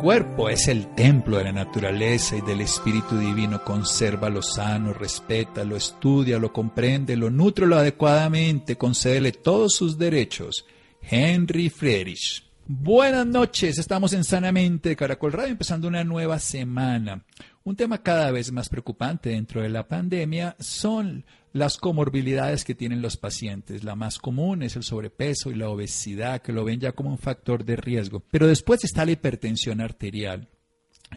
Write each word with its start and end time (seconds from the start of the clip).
Cuerpo 0.00 0.48
es 0.48 0.66
el 0.68 0.94
templo 0.94 1.36
de 1.36 1.44
la 1.44 1.52
naturaleza 1.52 2.34
y 2.34 2.40
del 2.40 2.62
Espíritu 2.62 3.18
Divino. 3.18 3.62
Consérvalo 3.62 4.40
sano, 4.40 4.94
respétalo, 4.94 5.76
estudialo, 5.76 6.54
compréndelo, 6.54 7.28
nútrelo 7.28 7.76
adecuadamente, 7.76 8.76
concédele 8.76 9.32
todos 9.32 9.74
sus 9.74 9.98
derechos. 9.98 10.64
Henry 11.02 11.68
Friedrich. 11.68 12.42
Buenas 12.66 13.26
noches, 13.26 13.76
estamos 13.76 14.14
en 14.14 14.24
Sanamente 14.24 14.96
Caracol 14.96 15.32
Radio 15.32 15.50
empezando 15.50 15.86
una 15.86 16.02
nueva 16.02 16.38
semana. 16.38 17.22
Un 17.62 17.76
tema 17.76 18.02
cada 18.02 18.30
vez 18.30 18.50
más 18.52 18.70
preocupante 18.70 19.30
dentro 19.30 19.60
de 19.60 19.68
la 19.68 19.86
pandemia 19.86 20.56
son 20.58 21.26
las 21.52 21.78
comorbilidades 21.78 22.64
que 22.64 22.74
tienen 22.74 23.02
los 23.02 23.16
pacientes. 23.16 23.84
La 23.84 23.96
más 23.96 24.18
común 24.18 24.62
es 24.62 24.76
el 24.76 24.82
sobrepeso 24.82 25.50
y 25.50 25.56
la 25.56 25.68
obesidad, 25.68 26.42
que 26.42 26.52
lo 26.52 26.64
ven 26.64 26.80
ya 26.80 26.92
como 26.92 27.10
un 27.10 27.18
factor 27.18 27.64
de 27.64 27.76
riesgo. 27.76 28.22
Pero 28.30 28.46
después 28.46 28.84
está 28.84 29.04
la 29.04 29.12
hipertensión 29.12 29.80
arterial. 29.80 30.48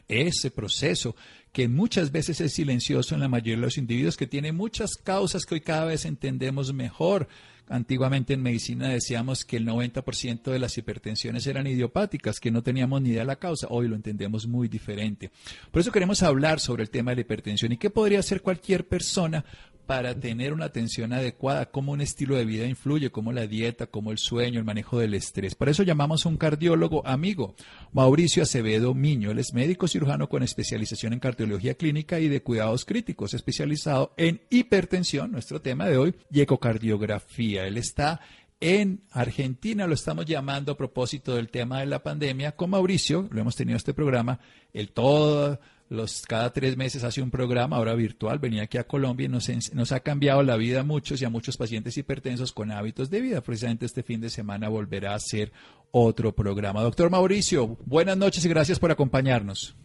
Ese 0.07 0.49
proceso 0.49 1.15
que 1.51 1.67
muchas 1.67 2.11
veces 2.11 2.41
es 2.41 2.53
silencioso 2.53 3.13
en 3.13 3.21
la 3.21 3.27
mayoría 3.27 3.55
de 3.55 3.61
los 3.61 3.77
individuos, 3.77 4.17
que 4.17 4.25
tiene 4.25 4.51
muchas 4.51 4.95
causas 4.95 5.45
que 5.45 5.55
hoy 5.55 5.61
cada 5.61 5.85
vez 5.85 6.05
entendemos 6.05 6.73
mejor. 6.73 7.27
Antiguamente 7.69 8.33
en 8.33 8.41
medicina 8.41 8.89
decíamos 8.89 9.45
que 9.45 9.57
el 9.57 9.65
90% 9.65 10.51
de 10.51 10.59
las 10.59 10.77
hipertensiones 10.77 11.47
eran 11.47 11.67
idiopáticas, 11.67 12.39
que 12.39 12.51
no 12.51 12.63
teníamos 12.63 13.01
ni 13.01 13.09
idea 13.09 13.21
de 13.21 13.27
la 13.27 13.37
causa. 13.37 13.67
Hoy 13.69 13.87
lo 13.87 13.95
entendemos 13.95 14.47
muy 14.47 14.67
diferente. 14.67 15.31
Por 15.71 15.79
eso 15.79 15.91
queremos 15.91 16.23
hablar 16.23 16.59
sobre 16.59 16.83
el 16.83 16.89
tema 16.89 17.11
de 17.11 17.17
la 17.17 17.21
hipertensión 17.21 17.71
y 17.71 17.77
qué 17.77 17.91
podría 17.91 18.19
hacer 18.19 18.41
cualquier 18.41 18.87
persona 18.87 19.45
para 19.85 20.19
tener 20.19 20.53
una 20.53 20.65
atención 20.65 21.13
adecuada, 21.13 21.69
cómo 21.71 21.91
un 21.91 22.01
estilo 22.01 22.35
de 22.35 22.45
vida 22.45 22.65
influye, 22.65 23.11
cómo 23.11 23.31
la 23.31 23.47
dieta, 23.47 23.87
cómo 23.87 24.11
el 24.11 24.17
sueño, 24.17 24.59
el 24.59 24.65
manejo 24.65 24.99
del 24.99 25.13
estrés. 25.13 25.55
Por 25.55 25.69
eso 25.69 25.83
llamamos 25.83 26.25
a 26.25 26.29
un 26.29 26.37
cardiólogo 26.37 27.05
amigo, 27.05 27.55
Mauricio 27.91 28.43
Acevedo 28.43 28.93
Miño. 28.93 29.31
Él 29.31 29.39
es 29.39 29.53
médico 29.53 29.87
cirujano 29.87 30.29
con 30.29 30.43
especialización 30.43 31.13
en 31.13 31.19
cardiología 31.19 31.75
clínica 31.75 32.19
y 32.19 32.29
de 32.29 32.41
cuidados 32.41 32.85
críticos, 32.85 33.33
especializado 33.33 34.13
en 34.17 34.41
hipertensión, 34.49 35.31
nuestro 35.31 35.61
tema 35.61 35.87
de 35.87 35.97
hoy, 35.97 36.15
y 36.31 36.41
ecocardiografía. 36.41 37.67
Él 37.67 37.77
está 37.77 38.21
en 38.59 39.01
Argentina, 39.11 39.87
lo 39.87 39.93
estamos 39.93 40.25
llamando 40.25 40.71
a 40.71 40.77
propósito 40.77 41.35
del 41.35 41.49
tema 41.49 41.81
de 41.81 41.85
la 41.85 42.01
pandemia, 42.01 42.53
con 42.53 42.69
Mauricio, 42.69 43.27
lo 43.29 43.41
hemos 43.41 43.57
tenido 43.57 43.75
este 43.75 43.93
programa, 43.93 44.39
el 44.71 44.91
todo 44.91 45.59
los, 45.93 46.23
cada 46.25 46.51
tres 46.51 46.75
meses 46.75 47.03
hace 47.03 47.21
un 47.21 47.31
programa, 47.31 47.77
ahora 47.77 47.93
virtual, 47.93 48.39
venía 48.39 48.63
aquí 48.63 48.77
a 48.77 48.83
Colombia 48.83 49.25
y 49.25 49.29
nos, 49.29 49.49
nos 49.73 49.91
ha 49.91 49.99
cambiado 49.99 50.43
la 50.43 50.57
vida 50.57 50.81
a 50.81 50.83
muchos 50.83 51.21
y 51.21 51.25
a 51.25 51.29
muchos 51.29 51.55
pacientes 51.55 51.97
hipertensos 51.97 52.51
con 52.51 52.71
hábitos 52.71 53.09
de 53.09 53.21
vida. 53.21 53.41
Precisamente 53.41 53.85
este 53.85 54.03
fin 54.03 54.19
de 54.19 54.29
semana 54.29 54.69
volverá 54.69 55.11
a 55.11 55.15
hacer 55.15 55.51
otro 55.91 56.33
programa. 56.33 56.81
Doctor 56.81 57.09
Mauricio, 57.09 57.77
buenas 57.85 58.17
noches 58.17 58.43
y 58.45 58.49
gracias 58.49 58.79
por 58.79 58.91
acompañarnos. 58.91 59.75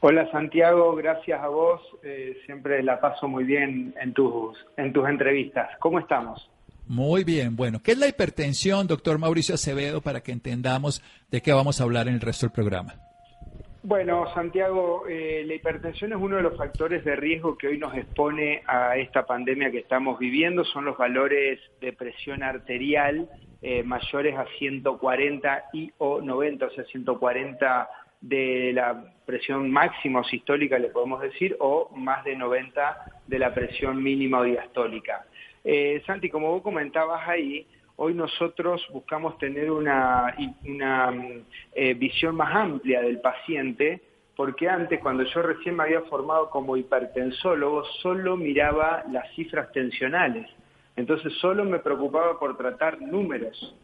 Hola 0.00 0.30
Santiago, 0.30 0.94
gracias 0.96 1.40
a 1.40 1.48
vos. 1.48 1.80
Eh, 2.02 2.36
siempre 2.44 2.82
la 2.82 3.00
paso 3.00 3.28
muy 3.28 3.44
bien 3.44 3.94
en 4.00 4.12
tus, 4.12 4.56
en 4.76 4.92
tus 4.92 5.08
entrevistas. 5.08 5.70
¿Cómo 5.80 5.98
estamos? 5.98 6.50
Muy 6.86 7.24
bien, 7.24 7.56
bueno, 7.56 7.80
¿qué 7.82 7.92
es 7.92 7.98
la 7.98 8.08
hipertensión, 8.08 8.86
doctor 8.86 9.18
Mauricio 9.18 9.54
Acevedo, 9.54 10.02
para 10.02 10.22
que 10.22 10.32
entendamos 10.32 11.02
de 11.30 11.40
qué 11.40 11.52
vamos 11.54 11.80
a 11.80 11.84
hablar 11.84 12.08
en 12.08 12.14
el 12.14 12.20
resto 12.20 12.44
del 12.46 12.52
programa? 12.52 12.94
Bueno, 13.86 14.32
Santiago, 14.32 15.04
eh, 15.06 15.44
la 15.46 15.56
hipertensión 15.56 16.12
es 16.12 16.18
uno 16.18 16.36
de 16.36 16.42
los 16.42 16.56
factores 16.56 17.04
de 17.04 17.16
riesgo 17.16 17.58
que 17.58 17.68
hoy 17.68 17.76
nos 17.76 17.94
expone 17.94 18.62
a 18.66 18.96
esta 18.96 19.26
pandemia 19.26 19.70
que 19.70 19.80
estamos 19.80 20.18
viviendo. 20.18 20.64
Son 20.64 20.86
los 20.86 20.96
valores 20.96 21.60
de 21.82 21.92
presión 21.92 22.42
arterial 22.42 23.28
eh, 23.60 23.82
mayores 23.82 24.38
a 24.38 24.46
140 24.58 25.64
y 25.74 25.92
o 25.98 26.22
90, 26.22 26.64
o 26.64 26.70
sea, 26.70 26.84
140 26.84 27.90
de 28.22 28.72
la 28.72 29.04
presión 29.26 29.70
máxima 29.70 30.24
sistólica, 30.24 30.78
le 30.78 30.88
podemos 30.88 31.20
decir, 31.20 31.54
o 31.60 31.90
más 31.94 32.24
de 32.24 32.36
90 32.36 33.20
de 33.26 33.38
la 33.38 33.52
presión 33.52 34.02
mínima 34.02 34.38
o 34.38 34.44
diastólica. 34.44 35.26
Eh, 35.62 36.02
Santi, 36.06 36.30
como 36.30 36.52
vos 36.52 36.62
comentabas 36.62 37.28
ahí, 37.28 37.66
Hoy 37.96 38.12
nosotros 38.12 38.84
buscamos 38.92 39.38
tener 39.38 39.70
una, 39.70 40.34
eh, 41.74 41.94
visión 41.94 42.34
más 42.34 42.54
amplia 42.54 43.00
del 43.00 43.20
paciente, 43.20 44.00
porque 44.34 44.68
antes, 44.68 44.98
cuando 44.98 45.22
yo 45.22 45.42
recién 45.42 45.76
me 45.76 45.84
había 45.84 46.00
formado 46.02 46.50
como 46.50 46.76
hipertensólogo, 46.76 47.84
solo 48.02 48.36
miraba 48.36 49.04
las 49.12 49.32
cifras 49.36 49.70
tensionales. 49.70 50.50
Entonces 50.96 51.32
solo 51.34 51.64
me 51.64 51.78
preocupaba 51.78 52.38
por 52.38 52.56
tratar 52.56 53.00
números. 53.00 53.76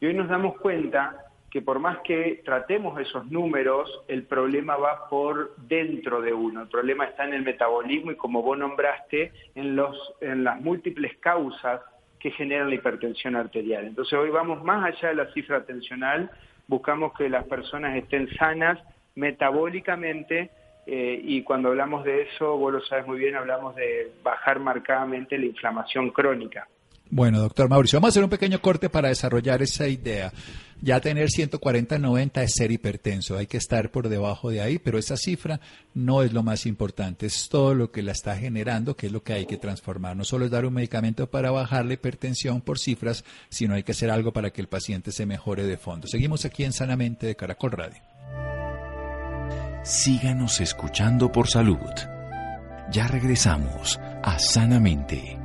Y 0.00 0.06
hoy 0.06 0.14
nos 0.14 0.28
damos 0.28 0.58
cuenta 0.58 1.26
que 1.50 1.60
por 1.60 1.80
más 1.80 1.98
que 2.00 2.42
tratemos 2.44 3.00
esos 3.00 3.26
números, 3.30 3.90
el 4.06 4.24
problema 4.24 4.76
va 4.76 5.08
por 5.08 5.56
dentro 5.56 6.20
de 6.20 6.32
uno. 6.32 6.62
El 6.62 6.68
problema 6.68 7.06
está 7.06 7.24
en 7.24 7.34
el 7.34 7.42
metabolismo 7.42 8.12
y 8.12 8.16
como 8.16 8.42
vos 8.42 8.56
nombraste, 8.56 9.32
en, 9.56 9.74
los, 9.74 9.96
en 10.20 10.44
las 10.44 10.60
múltiples 10.60 11.16
causas 11.18 11.80
que 12.20 12.30
generan 12.30 12.68
la 12.68 12.76
hipertensión 12.76 13.36
arterial. 13.36 13.84
Entonces 13.84 14.18
hoy 14.18 14.30
vamos 14.30 14.62
más 14.64 14.84
allá 14.84 15.08
de 15.10 15.14
la 15.14 15.32
cifra 15.32 15.64
tensional, 15.64 16.30
buscamos 16.66 17.12
que 17.16 17.28
las 17.28 17.44
personas 17.44 17.96
estén 17.96 18.28
sanas 18.36 18.78
metabólicamente 19.14 20.50
eh, 20.86 21.20
y 21.22 21.42
cuando 21.42 21.70
hablamos 21.70 22.04
de 22.04 22.22
eso, 22.22 22.56
vos 22.56 22.72
lo 22.72 22.80
sabes 22.82 23.06
muy 23.06 23.18
bien, 23.18 23.34
hablamos 23.34 23.74
de 23.74 24.12
bajar 24.22 24.60
marcadamente 24.60 25.36
la 25.36 25.46
inflamación 25.46 26.10
crónica. 26.10 26.68
Bueno, 27.10 27.40
doctor 27.40 27.68
Mauricio, 27.68 27.98
vamos 27.98 28.08
a 28.08 28.10
hacer 28.10 28.24
un 28.24 28.30
pequeño 28.30 28.60
corte 28.60 28.88
para 28.88 29.08
desarrollar 29.08 29.62
esa 29.62 29.86
idea. 29.88 30.30
Ya 30.82 31.00
tener 31.00 31.28
140-90 31.28 32.42
es 32.42 32.52
ser 32.54 32.70
hipertenso, 32.70 33.38
hay 33.38 33.46
que 33.46 33.56
estar 33.56 33.90
por 33.90 34.08
debajo 34.08 34.50
de 34.50 34.60
ahí, 34.60 34.78
pero 34.78 34.98
esa 34.98 35.16
cifra 35.16 35.60
no 35.94 36.22
es 36.22 36.32
lo 36.32 36.42
más 36.42 36.66
importante, 36.66 37.26
es 37.26 37.48
todo 37.48 37.74
lo 37.74 37.90
que 37.90 38.02
la 38.02 38.12
está 38.12 38.36
generando, 38.36 38.94
que 38.94 39.06
es 39.06 39.12
lo 39.12 39.22
que 39.22 39.32
hay 39.32 39.46
que 39.46 39.56
transformar. 39.56 40.16
No 40.16 40.24
solo 40.24 40.44
es 40.44 40.50
dar 40.50 40.66
un 40.66 40.74
medicamento 40.74 41.30
para 41.30 41.50
bajar 41.50 41.86
la 41.86 41.94
hipertensión 41.94 42.60
por 42.60 42.78
cifras, 42.78 43.24
sino 43.48 43.74
hay 43.74 43.84
que 43.84 43.92
hacer 43.92 44.10
algo 44.10 44.32
para 44.32 44.50
que 44.50 44.60
el 44.60 44.68
paciente 44.68 45.12
se 45.12 45.24
mejore 45.24 45.64
de 45.64 45.78
fondo. 45.78 46.06
Seguimos 46.06 46.44
aquí 46.44 46.64
en 46.64 46.72
Sanamente 46.72 47.26
de 47.26 47.36
Caracol 47.36 47.72
Radio. 47.72 48.02
Síganos 49.82 50.60
escuchando 50.60 51.32
por 51.32 51.48
salud. 51.48 51.78
Ya 52.92 53.08
regresamos 53.08 53.98
a 54.22 54.38
Sanamente. 54.38 55.38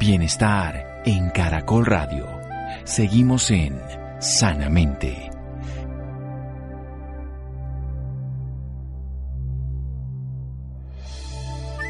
Bienestar 0.00 0.89
en 1.04 1.30
Caracol 1.30 1.86
Radio. 1.86 2.26
Seguimos 2.84 3.50
en 3.50 3.78
Sanamente. 4.20 5.30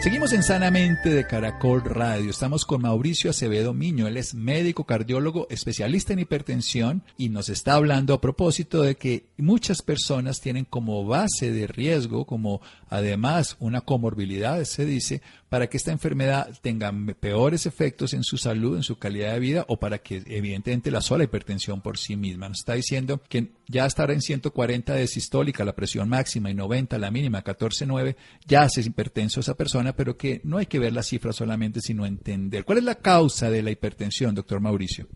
Seguimos 0.02 0.32
en 0.32 0.42
Sanamente 0.42 1.10
de 1.10 1.26
Caracol 1.26 1.84
Radio. 1.84 2.30
Estamos 2.30 2.64
con 2.64 2.80
Mauricio 2.80 3.30
Acevedo 3.30 3.74
Miño. 3.74 4.06
Él 4.06 4.16
es 4.16 4.32
médico 4.32 4.84
cardiólogo, 4.84 5.46
especialista 5.50 6.14
en 6.14 6.20
hipertensión 6.20 7.02
y 7.18 7.28
nos 7.28 7.50
está 7.50 7.74
hablando 7.74 8.14
a 8.14 8.20
propósito 8.22 8.80
de 8.80 8.94
que 8.94 9.26
muchas 9.36 9.82
personas 9.82 10.40
tienen 10.40 10.64
como 10.64 11.04
base 11.04 11.52
de 11.52 11.66
riesgo, 11.66 12.24
como 12.24 12.62
además 12.88 13.56
una 13.58 13.82
comorbilidad, 13.82 14.64
se 14.64 14.86
dice, 14.86 15.20
para 15.50 15.66
que 15.66 15.76
esta 15.76 15.90
enfermedad 15.90 16.48
tenga 16.62 16.92
peores 17.18 17.66
efectos 17.66 18.14
en 18.14 18.22
su 18.22 18.38
salud, 18.38 18.76
en 18.76 18.84
su 18.84 19.00
calidad 19.00 19.34
de 19.34 19.40
vida 19.40 19.64
o 19.66 19.78
para 19.78 19.98
que 19.98 20.22
evidentemente 20.26 20.92
la 20.92 21.00
sola 21.00 21.24
hipertensión 21.24 21.82
por 21.82 21.98
sí 21.98 22.16
misma. 22.16 22.48
Nos 22.48 22.60
está 22.60 22.74
diciendo 22.74 23.20
que 23.28 23.48
ya 23.66 23.84
estar 23.84 24.12
en 24.12 24.20
140 24.20 24.94
de 24.94 25.06
sistólica, 25.08 25.64
la 25.64 25.74
presión 25.74 26.08
máxima 26.08 26.50
y 26.50 26.54
90 26.54 26.96
la 26.98 27.10
mínima, 27.10 27.42
14.9, 27.42 28.14
ya 28.46 28.62
hace 28.62 28.80
hipertenso 28.80 29.40
esa 29.40 29.56
persona, 29.56 29.92
pero 29.92 30.16
que 30.16 30.40
no 30.44 30.58
hay 30.58 30.66
que 30.66 30.78
ver 30.78 30.92
las 30.92 31.08
cifras 31.08 31.34
solamente, 31.34 31.80
sino 31.80 32.06
entender. 32.06 32.64
¿Cuál 32.64 32.78
es 32.78 32.84
la 32.84 32.94
causa 32.94 33.50
de 33.50 33.64
la 33.64 33.72
hipertensión, 33.72 34.36
doctor 34.36 34.60
Mauricio? 34.60 35.06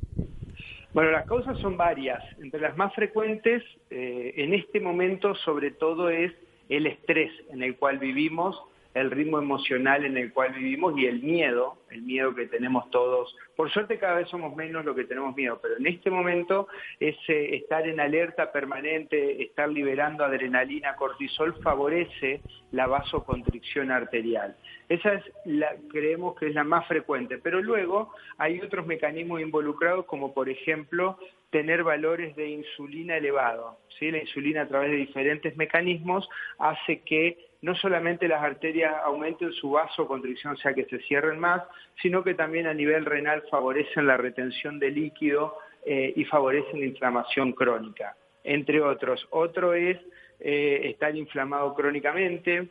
Bueno, 0.93 1.13
las 1.13 1.27
causas 1.27 1.57
son 1.61 1.77
varias. 1.77 2.21
Entre 2.41 2.61
las 2.61 2.77
más 2.77 2.93
frecuentes, 2.93 3.63
eh, 3.89 4.35
en 4.37 4.53
este 4.53 4.81
momento, 4.81 5.37
sobre 5.37 5.71
todo, 5.71 6.11
es 6.11 6.33
el 6.69 6.89
estrés 6.89 7.31
en 7.53 7.63
el 7.63 7.77
cual 7.77 7.99
vivimos 7.99 8.57
el 8.95 9.11
ritmo 9.11 9.39
emocional 9.39 10.05
en 10.05 10.17
el 10.17 10.33
cual 10.33 10.53
vivimos 10.53 10.97
y 10.97 11.07
el 11.07 11.21
miedo, 11.21 11.79
el 11.91 12.03
miedo 12.03 12.35
que 12.35 12.47
tenemos 12.47 12.89
todos. 12.91 13.37
Por 13.57 13.71
suerte 13.71 13.99
cada 13.99 14.17
vez 14.17 14.29
somos 14.29 14.55
menos 14.55 14.85
lo 14.85 14.95
que 14.95 15.05
tenemos 15.05 15.35
miedo, 15.35 15.59
pero 15.61 15.77
en 15.77 15.87
este 15.87 16.11
momento 16.11 16.69
ese 17.01 17.57
estar 17.57 17.87
en 17.89 17.99
alerta 17.99 18.53
permanente, 18.53 19.43
estar 19.43 19.69
liberando 19.69 20.25
adrenalina, 20.25 20.95
cortisol, 20.95 21.55
favorece 21.63 22.41
la 22.71 22.87
vasoconstricción 22.87 23.91
arterial. 23.91 24.57
Esa 24.89 25.15
es 25.15 25.25
la, 25.45 25.75
creemos 25.91 26.37
que 26.37 26.49
es 26.49 26.55
la 26.55 26.65
más 26.65 26.87
frecuente, 26.87 27.39
pero 27.39 27.61
luego 27.61 28.13
hay 28.39 28.61
otros 28.61 28.87
mecanismos 28.87 29.41
involucrados 29.41 30.05
como 30.07 30.33
por 30.33 30.49
ejemplo 30.49 31.19
tener 31.51 31.85
valores 31.85 32.35
de 32.35 32.49
insulina 32.49 33.17
elevados. 33.17 33.77
¿sí? 33.99 34.11
La 34.11 34.19
insulina 34.19 34.63
a 34.63 34.69
través 34.69 34.91
de 34.91 34.97
diferentes 34.97 35.57
mecanismos 35.57 36.29
hace 36.59 37.01
que 37.03 37.44
no 37.65 37.75
solamente 37.77 38.29
las 38.29 38.43
arterias 38.43 38.95
aumenten 39.05 39.51
su 39.55 39.71
vasoconstricción, 39.71 40.53
o 40.53 40.57
sea 40.59 40.75
que 40.75 40.85
se 40.85 40.99
cierren 40.99 41.39
más, 41.39 41.63
sino 42.03 42.23
que 42.23 42.35
también 42.35 42.67
a 42.67 42.75
nivel 42.75 43.07
renal 43.07 43.43
favorecen 43.51 44.07
la 44.07 44.19
retención 44.19 44.79
de 44.79 44.91
líquido 44.91 45.57
eh, 45.87 46.13
y 46.15 46.27
favorecen 46.27 46.81
la 46.81 46.85
inflamación 46.85 47.53
crónica, 47.53 48.19
entre 48.45 48.83
otros. 48.83 49.27
Otro 49.31 49.73
es 49.73 49.97
eh, 50.41 50.83
estar 50.91 51.17
inflamado 51.17 51.73
crónicamente, 51.75 52.69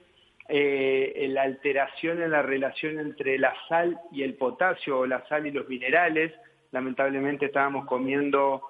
eh, 0.48 1.25
la 1.30 1.42
alteración 1.42 2.22
en 2.22 2.30
la 2.30 2.44
relación 2.44 3.00
entre 3.00 3.40
la 3.40 3.56
sal 3.68 4.00
y 4.12 4.22
el 4.22 4.36
potasio 4.36 5.00
o 5.00 5.07
la 5.07 5.28
sal 5.28 5.48
y 5.48 5.51
los 5.51 5.68
minerales. 5.68 6.34
Lamentablemente 6.72 7.48
estábamos 7.48 7.88
comiendo 7.88 8.62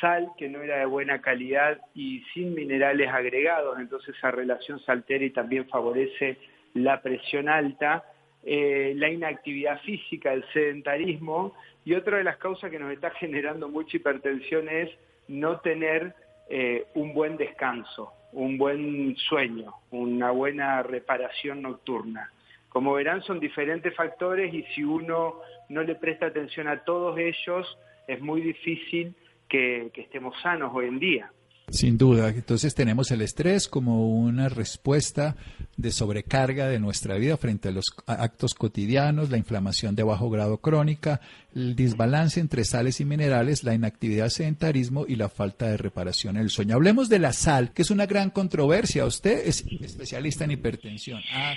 sal 0.00 0.30
que 0.36 0.48
no 0.48 0.62
era 0.62 0.78
de 0.78 0.86
buena 0.86 1.20
calidad 1.20 1.78
y 1.94 2.20
sin 2.32 2.54
minerales 2.54 3.08
agregados, 3.08 3.78
entonces 3.78 4.16
esa 4.16 4.30
relación 4.30 4.80
y 5.08 5.30
también 5.30 5.68
favorece 5.68 6.38
la 6.74 7.02
presión 7.02 7.48
alta, 7.48 8.04
eh, 8.44 8.92
la 8.96 9.08
inactividad 9.08 9.80
física, 9.82 10.32
el 10.32 10.44
sedentarismo 10.52 11.54
y 11.84 11.94
otra 11.94 12.18
de 12.18 12.24
las 12.24 12.36
causas 12.38 12.70
que 12.70 12.78
nos 12.78 12.92
está 12.92 13.10
generando 13.20 13.68
mucha 13.68 13.96
hipertensión 13.96 14.68
es 14.68 14.90
no 15.28 15.60
tener 15.60 16.14
eh, 16.48 16.86
un 16.94 17.14
buen 17.14 17.36
descanso, 17.36 18.12
un 18.32 18.58
buen 18.58 19.16
sueño, 19.28 19.74
una 19.90 20.30
buena 20.30 20.82
reparación 20.82 21.62
nocturna. 21.62 22.30
Como 22.68 22.94
verán, 22.94 23.22
son 23.22 23.38
diferentes 23.38 23.94
factores 23.94 24.52
y 24.52 24.62
si 24.74 24.82
uno 24.82 25.40
no 25.68 25.82
le 25.82 25.94
presta 25.94 26.26
atención 26.26 26.68
a 26.68 26.82
todos 26.84 27.18
ellos, 27.18 27.78
es 28.08 28.20
muy 28.20 28.40
difícil 28.40 29.14
que, 29.52 29.90
estemos 29.94 30.34
sanos 30.40 30.72
hoy 30.74 30.86
en 30.86 30.98
día. 30.98 31.32
Sin 31.68 31.96
duda, 31.96 32.28
entonces 32.28 32.74
tenemos 32.74 33.10
el 33.10 33.22
estrés 33.22 33.68
como 33.68 34.10
una 34.10 34.48
respuesta 34.48 35.36
de 35.76 35.90
sobrecarga 35.90 36.68
de 36.68 36.78
nuestra 36.78 37.16
vida 37.16 37.36
frente 37.36 37.68
a 37.68 37.72
los 37.72 37.86
actos 38.06 38.54
cotidianos, 38.54 39.30
la 39.30 39.38
inflamación 39.38 39.94
de 39.94 40.02
bajo 40.02 40.28
grado 40.28 40.58
crónica, 40.58 41.20
el 41.54 41.74
desbalance 41.76 42.40
entre 42.40 42.64
sales 42.64 43.00
y 43.00 43.04
minerales, 43.04 43.64
la 43.64 43.74
inactividad, 43.74 44.28
sedentarismo 44.28 45.04
y 45.06 45.16
la 45.16 45.28
falta 45.28 45.66
de 45.66 45.76
reparación 45.76 46.36
en 46.36 46.42
el 46.42 46.50
sueño. 46.50 46.74
Hablemos 46.74 47.08
de 47.08 47.18
la 47.18 47.32
sal, 47.32 47.72
que 47.72 47.82
es 47.82 47.90
una 47.90 48.06
gran 48.06 48.30
controversia. 48.30 49.06
Usted 49.06 49.46
es 49.46 49.64
especialista 49.80 50.44
en 50.44 50.52
hipertensión. 50.52 51.20
Ah, 51.34 51.54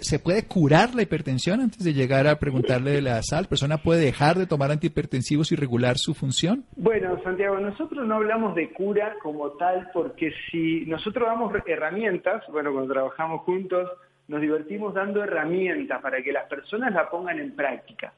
¿Se 0.00 0.18
puede 0.18 0.44
curar 0.46 0.94
la 0.94 1.02
hipertensión 1.02 1.60
antes 1.60 1.82
de 1.82 1.94
llegar 1.94 2.26
a 2.26 2.38
preguntarle 2.38 2.92
de 2.92 3.02
la 3.02 3.22
sal? 3.22 3.44
¿La 3.44 3.48
persona 3.48 3.78
puede 3.78 4.04
dejar 4.04 4.38
de 4.38 4.46
tomar 4.46 4.70
antihipertensivos 4.70 5.52
y 5.52 5.56
regular 5.56 5.96
su 5.98 6.14
función? 6.14 6.64
Bueno, 6.76 7.20
Santiago, 7.22 7.58
nosotros 7.58 8.06
no 8.06 8.16
hablamos 8.16 8.54
de 8.54 8.72
cura 8.72 9.14
como 9.22 9.31
tal 9.58 9.90
porque 9.92 10.32
si 10.50 10.84
nosotros 10.86 11.26
damos 11.26 11.52
herramientas, 11.66 12.44
bueno, 12.48 12.72
cuando 12.72 12.92
trabajamos 12.92 13.42
juntos, 13.42 13.90
nos 14.28 14.40
divertimos 14.40 14.94
dando 14.94 15.22
herramientas 15.22 16.00
para 16.00 16.22
que 16.22 16.32
las 16.32 16.48
personas 16.48 16.92
la 16.92 17.10
pongan 17.10 17.38
en 17.38 17.54
práctica. 17.54 18.12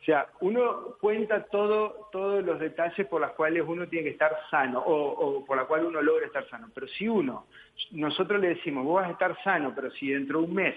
O 0.00 0.04
sea, 0.04 0.28
uno 0.40 0.96
cuenta 0.98 1.44
todo, 1.44 2.08
todos 2.10 2.42
los 2.42 2.58
detalles 2.58 3.06
por 3.06 3.20
los 3.20 3.32
cuales 3.32 3.62
uno 3.66 3.86
tiene 3.86 4.04
que 4.04 4.12
estar 4.12 4.34
sano 4.50 4.82
o, 4.84 5.44
por 5.44 5.58
la 5.58 5.66
cual 5.66 5.84
uno 5.84 6.00
logra 6.00 6.26
estar 6.26 6.48
sano. 6.48 6.70
Pero 6.74 6.88
si 6.88 7.06
uno, 7.06 7.46
nosotros 7.90 8.40
le 8.40 8.48
decimos, 8.48 8.84
vos 8.84 9.02
vas 9.02 9.08
a 9.08 9.12
estar 9.12 9.36
sano, 9.42 9.72
pero 9.74 9.90
si 9.90 10.08
dentro 10.10 10.40
de 10.40 10.46
un 10.46 10.54
mes 10.54 10.74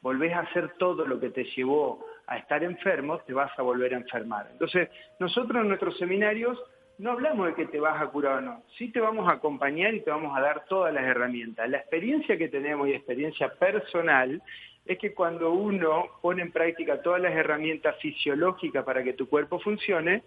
volvés 0.00 0.32
a 0.32 0.40
hacer 0.40 0.70
todo 0.78 1.06
lo 1.06 1.20
que 1.20 1.28
te 1.28 1.44
llevó 1.44 2.04
a 2.26 2.38
estar 2.38 2.64
enfermo, 2.64 3.18
te 3.18 3.34
vas 3.34 3.52
a 3.58 3.62
volver 3.62 3.92
a 3.92 3.98
enfermar. 3.98 4.48
Entonces, 4.50 4.88
nosotros 5.18 5.60
en 5.60 5.68
nuestros 5.68 5.98
seminarios 5.98 6.58
no 7.02 7.10
hablamos 7.10 7.48
de 7.48 7.54
que 7.54 7.66
te 7.66 7.80
vas 7.80 8.00
a 8.00 8.06
curar 8.06 8.38
o 8.38 8.40
no, 8.40 8.62
sí 8.78 8.92
te 8.92 9.00
vamos 9.00 9.28
a 9.28 9.32
acompañar 9.32 9.92
y 9.92 10.02
te 10.02 10.10
vamos 10.10 10.36
a 10.36 10.40
dar 10.40 10.64
todas 10.66 10.94
las 10.94 11.02
herramientas. 11.02 11.68
La 11.68 11.78
experiencia 11.78 12.38
que 12.38 12.48
tenemos 12.48 12.86
y 12.86 12.92
experiencia 12.92 13.52
personal 13.54 14.40
es 14.86 14.98
que 14.98 15.12
cuando 15.12 15.50
uno 15.50 16.04
pone 16.20 16.42
en 16.42 16.52
práctica 16.52 17.02
todas 17.02 17.20
las 17.20 17.32
herramientas 17.32 17.96
fisiológicas 18.00 18.84
para 18.84 19.02
que 19.02 19.14
tu 19.14 19.28
cuerpo 19.28 19.58
funcione, 19.58 20.22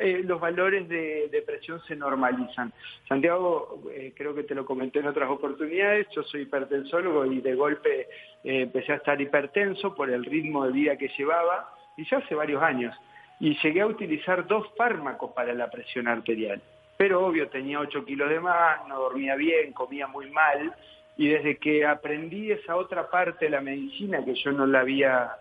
eh, 0.00 0.22
los 0.24 0.40
valores 0.40 0.88
de, 0.88 1.44
presión 1.46 1.80
se 1.86 1.94
normalizan. 1.94 2.72
Santiago, 3.08 3.84
eh, 3.92 4.12
creo 4.16 4.34
que 4.34 4.42
te 4.42 4.56
lo 4.56 4.66
comenté 4.66 4.98
en 4.98 5.06
otras 5.06 5.30
oportunidades, 5.30 6.08
yo 6.10 6.24
soy 6.24 6.42
hipertensólogo 6.42 7.24
y 7.26 7.40
de 7.40 7.54
golpe 7.54 8.08
eh, 8.42 8.62
empecé 8.62 8.94
a 8.94 8.96
estar 8.96 9.20
hipertenso 9.20 9.94
por 9.94 10.10
el 10.10 10.24
ritmo 10.24 10.66
de 10.66 10.72
vida 10.72 10.96
que 10.96 11.08
llevaba 11.16 11.72
y 11.96 12.04
ya 12.04 12.16
hace 12.18 12.34
varios 12.34 12.60
años. 12.60 12.96
Y 13.42 13.58
llegué 13.60 13.80
a 13.80 13.86
utilizar 13.86 14.46
dos 14.46 14.68
fármacos 14.76 15.32
para 15.32 15.52
la 15.52 15.68
presión 15.68 16.06
arterial. 16.06 16.62
Pero 16.96 17.26
obvio, 17.26 17.48
tenía 17.48 17.80
8 17.80 18.04
kilos 18.04 18.30
de 18.30 18.38
más, 18.38 18.86
no 18.86 19.00
dormía 19.00 19.34
bien, 19.34 19.72
comía 19.72 20.06
muy 20.06 20.30
mal 20.30 20.72
y 21.16 21.28
desde 21.28 21.56
que 21.56 21.84
aprendí 21.84 22.52
esa 22.52 22.76
otra 22.76 23.10
parte 23.10 23.46
de 23.46 23.50
la 23.50 23.60
medicina 23.60 24.24
que 24.24 24.34
yo 24.34 24.52
no 24.52 24.66
la 24.66 24.80
había 24.80 25.32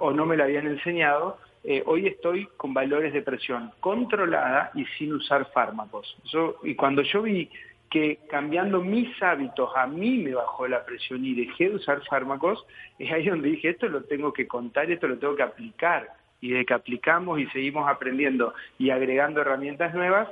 o 0.00 0.10
no 0.10 0.26
me 0.26 0.36
la 0.36 0.44
habían 0.44 0.66
enseñado, 0.66 1.38
eh, 1.62 1.82
hoy 1.86 2.08
estoy 2.08 2.46
con 2.56 2.74
valores 2.74 3.12
de 3.12 3.22
presión 3.22 3.70
controlada 3.80 4.72
y 4.74 4.84
sin 4.98 5.12
usar 5.12 5.50
fármacos. 5.52 6.16
y 6.64 6.74
cuando 6.74 7.02
yo 7.02 7.22
vi 7.22 7.48
que 7.88 8.18
cambiando 8.28 8.82
mis 8.82 9.10
hábitos 9.22 9.70
a 9.76 9.86
mí 9.86 10.18
me 10.18 10.34
bajó 10.34 10.68
la 10.68 10.84
presión 10.84 11.24
y 11.24 11.34
dejé 11.34 11.70
de 11.70 11.76
usar 11.76 12.02
fármacos, 12.10 12.66
es 12.98 13.10
ahí 13.12 13.26
donde 13.26 13.50
dije, 13.50 13.70
esto 13.70 13.88
lo 13.88 14.02
tengo 14.02 14.32
que 14.32 14.46
contar, 14.46 14.90
esto 14.90 15.08
lo 15.08 15.18
tengo 15.18 15.36
que 15.36 15.42
aplicar. 15.42 16.08
Y 16.40 16.50
de 16.50 16.64
que 16.64 16.74
aplicamos 16.74 17.40
y 17.40 17.46
seguimos 17.46 17.88
aprendiendo 17.88 18.54
y 18.78 18.90
agregando 18.90 19.40
herramientas 19.40 19.94
nuevas, 19.94 20.28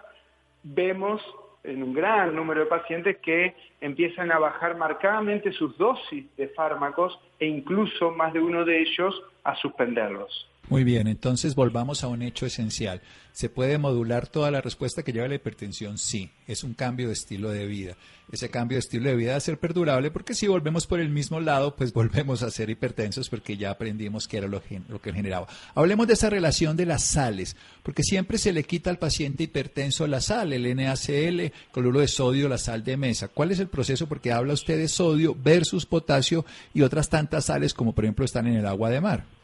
vemos 0.62 1.22
en 1.64 1.82
un 1.82 1.92
gran 1.92 2.34
número 2.34 2.60
de 2.60 2.66
pacientes 2.66 3.16
que 3.18 3.54
empiezan 3.80 4.30
a 4.30 4.38
bajar 4.38 4.76
marcadamente 4.76 5.52
sus 5.52 5.76
dosis 5.76 6.24
de 6.36 6.48
fármacos 6.48 7.18
e 7.40 7.46
incluso 7.46 8.12
más 8.12 8.32
de 8.32 8.40
uno 8.40 8.64
de 8.64 8.80
ellos 8.80 9.22
a 9.46 9.54
suspenderlos. 9.56 10.48
Muy 10.69 10.82
bien, 10.82 11.06
entonces 11.06 11.54
volvamos 11.54 12.02
a 12.02 12.08
un 12.08 12.22
hecho 12.22 12.44
esencial. 12.44 13.00
¿Se 13.30 13.49
puede 13.49 13.78
modular 13.78 14.26
toda 14.26 14.50
la 14.50 14.61
respuesta 14.61 15.04
que 15.04 15.12
lleva 15.12 15.28
la 15.28 15.37
hipertensión? 15.37 15.97
Sí, 15.97 16.32
es 16.49 16.64
un 16.64 16.75
cambio 16.75 17.06
de 17.06 17.12
estilo 17.12 17.50
de 17.50 17.66
vida. 17.66 17.94
Ese 18.32 18.50
cambio 18.50 18.75
de 18.75 18.80
estilo 18.80 19.09
de 19.09 19.14
vida 19.14 19.28
debe 19.28 19.40
ser 19.42 19.59
perdurable 19.59 20.11
porque 20.11 20.35
si 20.35 20.49
volvemos 20.49 20.88
por 20.88 20.99
el 20.99 21.11
mismo 21.11 21.38
lado, 21.38 21.76
pues 21.76 21.92
volvemos 21.92 22.42
a 22.42 22.50
ser 22.50 22.68
hipertensos 22.68 23.28
porque 23.28 23.56
ya 23.56 23.70
aprendimos 23.70 24.26
que 24.26 24.38
era 24.38 24.49
lo, 24.49 24.61
lo 24.88 25.00
que 25.00 25.12
generaba. 25.12 25.47
Hablemos 25.76 26.09
de 26.09 26.14
esa 26.14 26.30
relación 26.30 26.76
de 26.76 26.87
las 26.87 27.04
sales, 27.04 27.56
porque 27.85 28.02
siempre 28.02 28.37
se 28.37 28.52
le 28.52 28.64
quita 28.64 28.90
al 28.90 28.99
paciente 28.99 29.44
hipertenso 29.44 30.09
la 30.09 30.20
sal, 30.20 30.52
el 30.52 30.75
NaCl, 30.75 31.52
cloruro 31.70 32.00
de 32.00 32.09
sodio, 32.09 32.49
la 32.49 32.59
sal 32.59 32.82
de 32.82 32.97
mesa. 32.97 33.28
¿Cuál 33.28 33.52
es 33.52 33.61
el 33.61 33.68
proceso? 33.68 34.09
Porque 34.09 34.32
habla 34.32 34.54
usted 34.54 34.78
de 34.78 34.88
sodio 34.88 35.37
versus 35.40 35.87
potasio 35.87 36.44
y 36.75 36.82
otras 36.82 37.09
tantas 37.09 37.44
sales 37.44 37.73
como 37.73 37.94
por 37.94 38.04
ejemplo 38.04 38.25
están 38.25 38.49
en 38.49 38.56
el 38.56 38.66
agua 38.66 38.90
de 38.90 39.00
mar. 39.00 39.36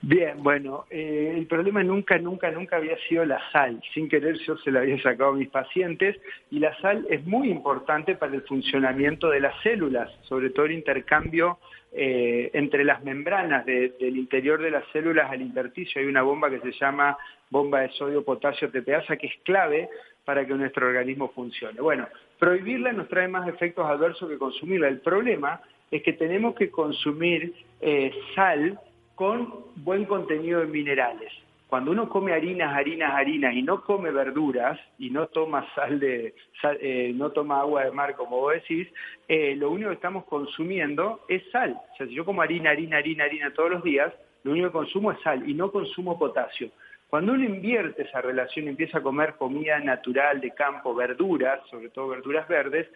Bien, 0.00 0.40
bueno, 0.44 0.84
eh, 0.90 1.34
el 1.36 1.46
problema 1.46 1.82
nunca, 1.82 2.18
nunca, 2.18 2.50
nunca 2.52 2.76
había 2.76 2.96
sido 3.08 3.24
la 3.24 3.40
sal. 3.50 3.82
Sin 3.94 4.08
querer 4.08 4.38
yo 4.46 4.56
se 4.58 4.70
la 4.70 4.80
había 4.80 5.00
sacado 5.02 5.30
a 5.30 5.36
mis 5.36 5.48
pacientes 5.48 6.16
y 6.52 6.60
la 6.60 6.76
sal 6.80 7.04
es 7.10 7.26
muy 7.26 7.50
importante 7.50 8.14
para 8.14 8.34
el 8.34 8.42
funcionamiento 8.42 9.28
de 9.28 9.40
las 9.40 9.60
células, 9.62 10.08
sobre 10.22 10.50
todo 10.50 10.66
el 10.66 10.72
intercambio 10.72 11.58
eh, 11.92 12.50
entre 12.52 12.84
las 12.84 13.02
membranas 13.02 13.66
del 13.66 14.16
interior 14.16 14.62
de 14.62 14.70
las 14.70 14.84
células 14.92 15.32
al 15.32 15.42
intersticio. 15.42 16.00
Hay 16.00 16.06
una 16.06 16.22
bomba 16.22 16.48
que 16.48 16.60
se 16.60 16.72
llama 16.78 17.18
bomba 17.50 17.80
de 17.80 17.88
sodio-potasio 17.90 18.70
TPasa 18.70 19.16
que 19.16 19.26
es 19.26 19.34
clave 19.42 19.88
para 20.24 20.46
que 20.46 20.54
nuestro 20.54 20.86
organismo 20.86 21.32
funcione. 21.34 21.80
Bueno, 21.80 22.06
prohibirla 22.38 22.92
nos 22.92 23.08
trae 23.08 23.26
más 23.26 23.48
efectos 23.48 23.84
adversos 23.84 24.28
que 24.28 24.38
consumirla. 24.38 24.86
El 24.86 25.00
problema 25.00 25.60
es 25.90 26.02
que 26.02 26.12
tenemos 26.12 26.54
que 26.54 26.70
consumir 26.70 27.52
eh, 27.80 28.12
sal 28.34 28.78
con 29.18 29.64
buen 29.74 30.04
contenido 30.04 30.60
de 30.60 30.66
minerales. 30.66 31.32
Cuando 31.66 31.90
uno 31.90 32.08
come 32.08 32.32
harinas, 32.32 32.72
harinas, 32.72 33.12
harinas 33.14 33.52
y 33.52 33.62
no 33.62 33.82
come 33.82 34.12
verduras 34.12 34.78
y 34.96 35.10
no 35.10 35.26
toma 35.26 35.66
sal 35.74 35.98
de, 35.98 36.36
eh, 36.80 37.12
no 37.16 37.32
toma 37.32 37.60
agua 37.60 37.84
de 37.84 37.90
mar 37.90 38.14
como 38.14 38.38
vos 38.38 38.54
decís, 38.54 38.86
eh, 39.26 39.56
lo 39.56 39.72
único 39.72 39.88
que 39.88 39.96
estamos 39.96 40.24
consumiendo 40.24 41.24
es 41.28 41.42
sal. 41.50 41.76
O 41.92 41.96
sea, 41.96 42.06
si 42.06 42.14
yo 42.14 42.24
como 42.24 42.42
harina, 42.42 42.70
harina, 42.70 42.98
harina, 42.98 43.24
harina 43.24 43.52
todos 43.52 43.70
los 43.70 43.82
días, 43.82 44.14
lo 44.44 44.52
único 44.52 44.68
que 44.68 44.72
consumo 44.72 45.10
es 45.10 45.20
sal 45.20 45.50
y 45.50 45.52
no 45.52 45.72
consumo 45.72 46.16
potasio. 46.16 46.70
Cuando 47.08 47.32
uno 47.32 47.42
invierte 47.42 48.02
esa 48.02 48.20
relación 48.20 48.66
y 48.66 48.68
empieza 48.68 48.98
a 48.98 49.02
comer 49.02 49.34
comida 49.34 49.80
natural 49.80 50.40
de 50.40 50.52
campo, 50.52 50.94
verduras, 50.94 51.60
sobre 51.70 51.88
todo 51.88 52.06
verduras 52.06 52.46
verdes, 52.46 52.86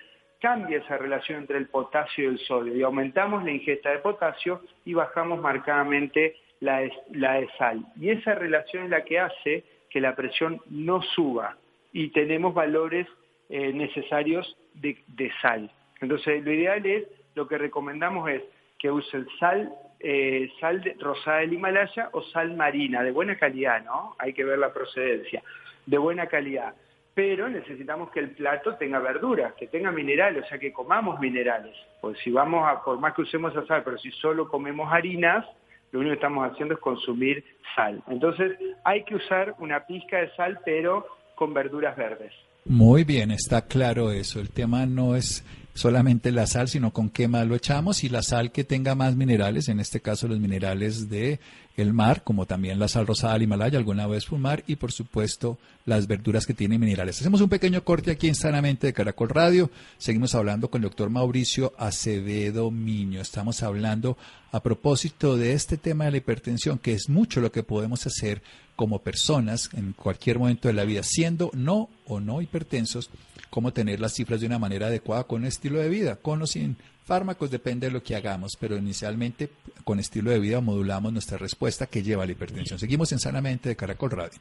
cambia 0.42 0.78
esa 0.78 0.98
relación 0.98 1.38
entre 1.42 1.56
el 1.56 1.68
potasio 1.68 2.24
y 2.24 2.26
el 2.26 2.38
sodio 2.40 2.74
y 2.74 2.82
aumentamos 2.82 3.44
la 3.44 3.52
ingesta 3.52 3.90
de 3.90 4.00
potasio 4.00 4.60
y 4.84 4.92
bajamos 4.92 5.40
marcadamente 5.40 6.36
la 6.58 6.80
de, 6.80 7.48
sal. 7.56 7.84
Y 7.98 8.10
esa 8.10 8.34
relación 8.34 8.84
es 8.84 8.90
la 8.90 9.04
que 9.04 9.20
hace 9.20 9.64
que 9.88 10.00
la 10.00 10.16
presión 10.16 10.60
no 10.68 11.00
suba 11.00 11.56
y 11.92 12.08
tenemos 12.08 12.54
valores 12.54 13.06
eh, 13.50 13.72
necesarios 13.72 14.56
de, 14.74 15.30
sal. 15.40 15.70
Entonces, 16.00 16.44
lo 16.44 16.52
ideal 16.52 16.84
es, 16.86 17.04
lo 17.36 17.46
que 17.46 17.58
recomendamos 17.58 18.28
es 18.28 18.42
que 18.80 18.90
usen 18.90 19.28
sal, 19.38 19.72
eh, 20.00 20.50
sal 20.60 20.82
rosada 20.98 21.38
del 21.38 21.52
Himalaya 21.52 22.08
o 22.12 22.22
sal 22.22 22.56
marina, 22.56 23.04
de 23.04 23.12
buena 23.12 23.36
calidad, 23.36 23.84
¿no? 23.84 24.16
Hay 24.18 24.32
que 24.32 24.44
ver 24.44 24.58
la 24.58 24.72
procedencia, 24.72 25.40
de 25.86 25.98
buena 25.98 26.26
calidad 26.26 26.74
pero 27.14 27.48
necesitamos 27.48 28.10
que 28.10 28.20
el 28.20 28.30
plato 28.30 28.74
tenga 28.76 28.98
verduras, 28.98 29.52
que 29.54 29.66
tenga 29.66 29.90
minerales, 29.90 30.44
o 30.44 30.48
sea, 30.48 30.58
que 30.58 30.72
comamos 30.72 31.20
minerales. 31.20 31.76
Pues 32.00 32.18
si 32.24 32.30
vamos 32.30 32.66
a, 32.66 32.82
por 32.82 32.98
más 32.98 33.14
que 33.14 33.22
usemos 33.22 33.52
sal, 33.66 33.82
pero 33.84 33.98
si 33.98 34.10
solo 34.12 34.48
comemos 34.48 34.90
harinas, 34.90 35.44
lo 35.90 36.00
único 36.00 36.12
que 36.12 36.16
estamos 36.16 36.50
haciendo 36.50 36.74
es 36.74 36.80
consumir 36.80 37.44
sal. 37.74 38.02
Entonces, 38.08 38.58
hay 38.84 39.04
que 39.04 39.16
usar 39.16 39.54
una 39.58 39.84
pizca 39.86 40.18
de 40.18 40.30
sal, 40.34 40.58
pero 40.64 41.06
con 41.34 41.52
verduras 41.52 41.96
verdes. 41.96 42.32
Muy 42.64 43.04
bien, 43.04 43.30
está 43.30 43.66
claro 43.66 44.10
eso. 44.10 44.40
El 44.40 44.50
tema 44.50 44.86
no 44.86 45.16
es 45.16 45.44
solamente 45.74 46.32
la 46.32 46.46
sal, 46.46 46.68
sino 46.68 46.92
con 46.92 47.08
qué 47.08 47.28
más 47.28 47.46
lo 47.46 47.54
echamos 47.54 48.04
y 48.04 48.08
la 48.08 48.22
sal 48.22 48.52
que 48.52 48.64
tenga 48.64 48.94
más 48.94 49.16
minerales, 49.16 49.68
en 49.68 49.80
este 49.80 50.00
caso 50.00 50.28
los 50.28 50.38
minerales 50.38 51.08
de 51.08 51.40
el 51.76 51.94
mar, 51.94 52.22
como 52.22 52.44
también 52.44 52.78
la 52.78 52.88
sal 52.88 53.06
rosada 53.06 53.32
del 53.32 53.44
Himalaya, 53.44 53.78
alguna 53.78 54.06
vez 54.06 54.26
fumar, 54.26 54.62
y 54.66 54.76
por 54.76 54.92
supuesto 54.92 55.58
las 55.86 56.06
verduras 56.06 56.44
que 56.44 56.52
tienen 56.52 56.80
minerales. 56.80 57.20
Hacemos 57.20 57.40
un 57.40 57.48
pequeño 57.48 57.82
corte 57.82 58.10
aquí 58.10 58.28
en 58.28 58.34
Sanamente 58.34 58.88
de 58.88 58.92
Caracol 58.92 59.30
Radio. 59.30 59.70
Seguimos 59.96 60.34
hablando 60.34 60.68
con 60.68 60.80
el 60.80 60.88
doctor 60.88 61.08
Mauricio 61.08 61.72
Acevedo 61.78 62.70
Miño. 62.70 63.20
Estamos 63.20 63.62
hablando 63.62 64.18
a 64.50 64.62
propósito 64.62 65.36
de 65.38 65.54
este 65.54 65.78
tema 65.78 66.04
de 66.04 66.10
la 66.10 66.16
hipertensión, 66.18 66.78
que 66.78 66.92
es 66.92 67.08
mucho 67.08 67.40
lo 67.40 67.50
que 67.50 67.62
podemos 67.62 68.06
hacer 68.06 68.42
como 68.82 68.98
personas 68.98 69.70
en 69.74 69.92
cualquier 69.92 70.40
momento 70.40 70.66
de 70.66 70.74
la 70.74 70.82
vida, 70.82 71.04
siendo 71.04 71.52
no 71.54 71.88
o 72.04 72.18
no 72.18 72.42
hipertensos, 72.42 73.10
cómo 73.48 73.72
tener 73.72 74.00
las 74.00 74.12
cifras 74.12 74.40
de 74.40 74.48
una 74.48 74.58
manera 74.58 74.88
adecuada 74.88 75.22
con 75.22 75.44
estilo 75.44 75.78
de 75.78 75.88
vida, 75.88 76.16
con 76.16 76.42
o 76.42 76.48
sin 76.48 76.76
fármacos, 77.04 77.52
depende 77.52 77.86
de 77.86 77.92
lo 77.92 78.02
que 78.02 78.16
hagamos, 78.16 78.56
pero 78.58 78.76
inicialmente 78.76 79.50
con 79.84 80.00
estilo 80.00 80.32
de 80.32 80.40
vida 80.40 80.60
modulamos 80.60 81.12
nuestra 81.12 81.38
respuesta 81.38 81.86
que 81.86 82.02
lleva 82.02 82.24
a 82.24 82.26
la 82.26 82.32
hipertensión. 82.32 82.80
Seguimos 82.80 83.12
en 83.12 83.20
Sanamente 83.20 83.68
de 83.68 83.76
Caracol 83.76 84.10
Radio. 84.10 84.40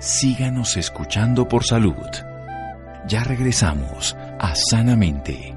Síganos 0.00 0.78
escuchando 0.78 1.46
por 1.46 1.64
salud. 1.64 1.92
Ya 3.06 3.24
regresamos 3.24 4.16
a 4.40 4.54
Sanamente. 4.54 5.54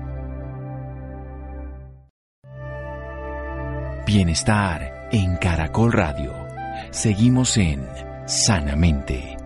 Bienestar 4.05 5.07
en 5.13 5.37
Caracol 5.37 5.93
Radio. 5.93 6.46
Seguimos 6.91 7.57
en 7.57 7.85
Sanamente. 8.25 9.37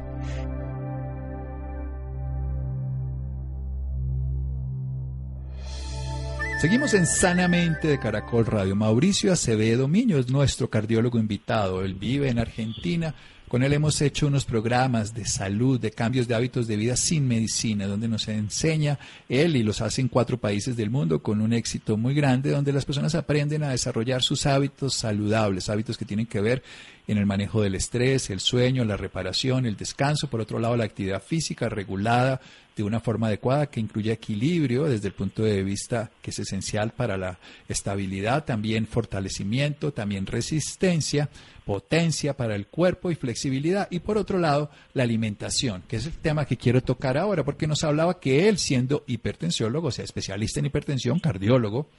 Seguimos 6.61 6.93
en 6.93 7.07
Sanamente 7.07 7.87
de 7.87 7.99
Caracol 7.99 8.45
Radio. 8.45 8.75
Mauricio 8.75 9.33
Acevedo 9.33 9.87
Miño 9.87 10.19
es 10.19 10.29
nuestro 10.29 10.69
cardiólogo 10.69 11.17
invitado. 11.17 11.83
Él 11.83 11.95
vive 11.95 12.29
en 12.29 12.37
Argentina. 12.37 13.15
Con 13.47 13.63
él 13.63 13.73
hemos 13.73 13.99
hecho 13.99 14.27
unos 14.27 14.45
programas 14.45 15.13
de 15.13 15.25
salud, 15.25 15.79
de 15.79 15.91
cambios 15.91 16.27
de 16.27 16.35
hábitos 16.35 16.67
de 16.67 16.77
vida 16.77 16.95
sin 16.95 17.27
medicina, 17.27 17.85
donde 17.85 18.07
nos 18.07 18.27
enseña 18.27 18.97
él 19.27 19.55
y 19.57 19.63
los 19.63 19.81
hace 19.81 20.01
en 20.01 20.07
cuatro 20.07 20.37
países 20.37 20.77
del 20.77 20.89
mundo 20.89 21.21
con 21.21 21.41
un 21.41 21.51
éxito 21.51 21.97
muy 21.97 22.13
grande, 22.13 22.51
donde 22.51 22.71
las 22.71 22.85
personas 22.85 23.15
aprenden 23.15 23.63
a 23.63 23.71
desarrollar 23.71 24.21
sus 24.21 24.45
hábitos 24.45 24.93
saludables, 24.93 25.67
hábitos 25.67 25.97
que 25.97 26.05
tienen 26.05 26.27
que 26.27 26.39
ver 26.39 26.63
en 27.07 27.17
el 27.17 27.25
manejo 27.25 27.61
del 27.61 27.75
estrés, 27.75 28.29
el 28.29 28.39
sueño, 28.39 28.85
la 28.85 28.97
reparación, 28.97 29.65
el 29.65 29.77
descanso, 29.77 30.29
por 30.29 30.41
otro 30.41 30.59
lado 30.59 30.75
la 30.77 30.85
actividad 30.85 31.21
física 31.21 31.69
regulada, 31.69 32.41
de 32.75 32.83
una 32.83 32.99
forma 32.99 33.27
adecuada 33.27 33.67
que 33.67 33.79
incluye 33.79 34.11
equilibrio 34.11 34.85
desde 34.85 35.09
el 35.09 35.13
punto 35.13 35.43
de 35.43 35.61
vista 35.61 36.09
que 36.21 36.31
es 36.31 36.39
esencial 36.39 36.91
para 36.91 37.17
la 37.17 37.37
estabilidad, 37.67 38.45
también 38.45 38.87
fortalecimiento, 38.87 39.91
también 39.91 40.25
resistencia, 40.25 41.29
potencia 41.65 42.35
para 42.35 42.55
el 42.55 42.67
cuerpo 42.67 43.11
y 43.11 43.15
flexibilidad. 43.15 43.87
Y 43.91 43.99
por 43.99 44.17
otro 44.17 44.39
lado, 44.39 44.71
la 44.93 45.03
alimentación, 45.03 45.83
que 45.87 45.97
es 45.97 46.05
el 46.05 46.13
tema 46.13 46.45
que 46.45 46.57
quiero 46.57 46.81
tocar 46.81 47.17
ahora, 47.17 47.43
porque 47.43 47.67
nos 47.67 47.83
hablaba 47.83 48.19
que 48.19 48.47
él, 48.47 48.57
siendo 48.57 49.03
hipertensiólogo, 49.05 49.89
o 49.89 49.91
sea, 49.91 50.05
especialista 50.05 50.59
en 50.59 50.67
hipertensión, 50.67 51.19
cardiólogo, 51.19 51.89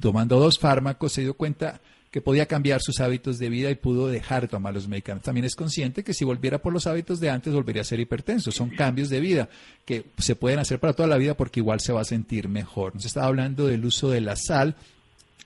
tomando 0.00 0.38
dos 0.38 0.58
fármacos, 0.58 1.12
se 1.12 1.22
dio 1.22 1.34
cuenta 1.34 1.80
que 2.10 2.20
podía 2.20 2.46
cambiar 2.46 2.80
sus 2.80 3.00
hábitos 3.00 3.38
de 3.38 3.50
vida 3.50 3.70
y 3.70 3.74
pudo 3.74 4.08
dejar 4.08 4.42
de 4.42 4.48
tomar 4.48 4.72
los 4.72 4.88
medicamentos. 4.88 5.26
También 5.26 5.44
es 5.44 5.56
consciente 5.56 6.02
que 6.02 6.14
si 6.14 6.24
volviera 6.24 6.58
por 6.58 6.72
los 6.72 6.86
hábitos 6.86 7.20
de 7.20 7.30
antes 7.30 7.52
volvería 7.52 7.82
a 7.82 7.84
ser 7.84 8.00
hipertenso. 8.00 8.50
Son 8.50 8.70
cambios 8.70 9.10
de 9.10 9.20
vida 9.20 9.48
que 9.84 10.06
se 10.18 10.34
pueden 10.34 10.58
hacer 10.58 10.80
para 10.80 10.94
toda 10.94 11.08
la 11.08 11.18
vida 11.18 11.34
porque 11.34 11.60
igual 11.60 11.80
se 11.80 11.92
va 11.92 12.00
a 12.00 12.04
sentir 12.04 12.48
mejor. 12.48 12.94
Nos 12.94 13.04
estaba 13.04 13.26
hablando 13.26 13.66
del 13.66 13.84
uso 13.84 14.10
de 14.10 14.20
la 14.20 14.36
sal 14.36 14.76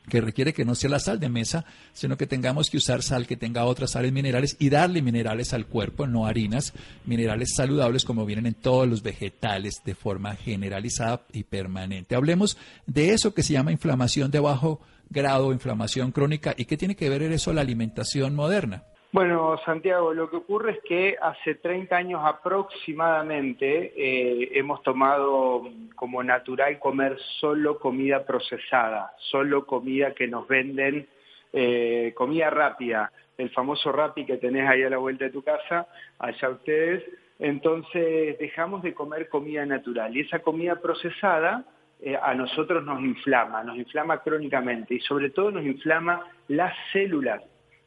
que 0.09 0.21
requiere 0.21 0.53
que 0.53 0.65
no 0.65 0.75
sea 0.75 0.91
la 0.91 0.99
sal 0.99 1.21
de 1.21 1.29
mesa, 1.29 1.65
sino 1.93 2.17
que 2.17 2.27
tengamos 2.27 2.71
que 2.71 2.77
usar 2.77 3.03
sal 3.03 3.27
que 3.27 3.37
tenga 3.37 3.65
otras 3.65 3.93
sales 3.93 4.13
minerales 4.13 4.57
y 4.59 4.69
darle 4.69 5.01
minerales 5.01 5.53
al 5.53 5.67
cuerpo, 5.67 6.07
no 6.07 6.27
harinas, 6.27 6.73
minerales 7.05 7.55
saludables 7.55 8.05
como 8.05 8.27
vienen 8.27 8.47
en 8.47 8.55
todos 8.55 8.89
los 8.89 9.03
vegetales 9.03 9.81
de 9.85 9.95
forma 9.95 10.35
generalizada 10.35 11.23
y 11.33 11.45
permanente. 11.45 12.17
Hablemos 12.17 12.57
de 12.87 13.13
eso 13.13 13.33
que 13.33 13.43
se 13.43 13.53
llama 13.53 13.73
inflamación 13.73 14.31
de 14.31 14.41
bajo 14.41 14.81
grado, 15.13 15.53
inflamación 15.53 16.11
crónica 16.11 16.55
y 16.57 16.65
qué 16.65 16.77
tiene 16.77 16.97
que 16.97 17.09
ver 17.09 17.23
eso 17.23 17.53
la 17.53 17.61
alimentación 17.61 18.35
moderna. 18.35 18.85
Bueno, 19.13 19.59
Santiago, 19.67 20.15
lo 20.15 20.31
que 20.31 20.37
ocurre 20.37 20.73
es 20.73 20.79
que 20.89 21.17
hace 21.21 21.57
30 21.57 21.95
años 21.95 22.23
aproximadamente 22.25 23.93
eh, 23.95 24.53
hemos 24.55 24.83
tomado 24.83 25.69
como 25.95 26.23
natural 26.23 26.79
comer 26.79 27.19
solo 27.39 27.79
comida 27.79 28.25
procesada, 28.25 29.13
solo 29.19 29.67
comida 29.67 30.15
que 30.15 30.27
nos 30.27 30.49
venden, 30.49 31.07
eh, 31.53 32.15
comida 32.17 32.49
rápida, 32.49 33.13
el 33.37 33.51
famoso 33.51 33.93
rapi 33.93 34.25
que 34.25 34.39
tenés 34.39 34.67
ahí 34.67 34.83
a 34.83 34.89
la 34.89 34.97
vuelta 34.97 35.27
de 35.27 35.31
tu 35.31 35.43
casa, 35.43 35.87
allá 36.19 36.49
ustedes. 36.49 37.05
Entonces 37.39 38.39
dejamos 38.39 38.83
de 38.83 38.95
comer 38.95 39.29
comida 39.29 39.67
natural 39.67 40.17
y 40.17 40.21
esa 40.21 40.39
comida 40.39 40.77
procesada 40.77 41.67
eh, 42.05 42.19
a 42.21 42.35
nosotros 42.35 42.85
nos 42.85 43.01
inflama, 43.01 43.63
nos 43.63 43.77
inflama 43.77 44.19
crónicamente 44.19 44.95
y 44.95 45.01
sobre 45.01 45.31
todo 45.31 45.53
nos 45.53 45.65
inflama 45.65 46.21
las 46.49 46.75
células. 46.93 47.41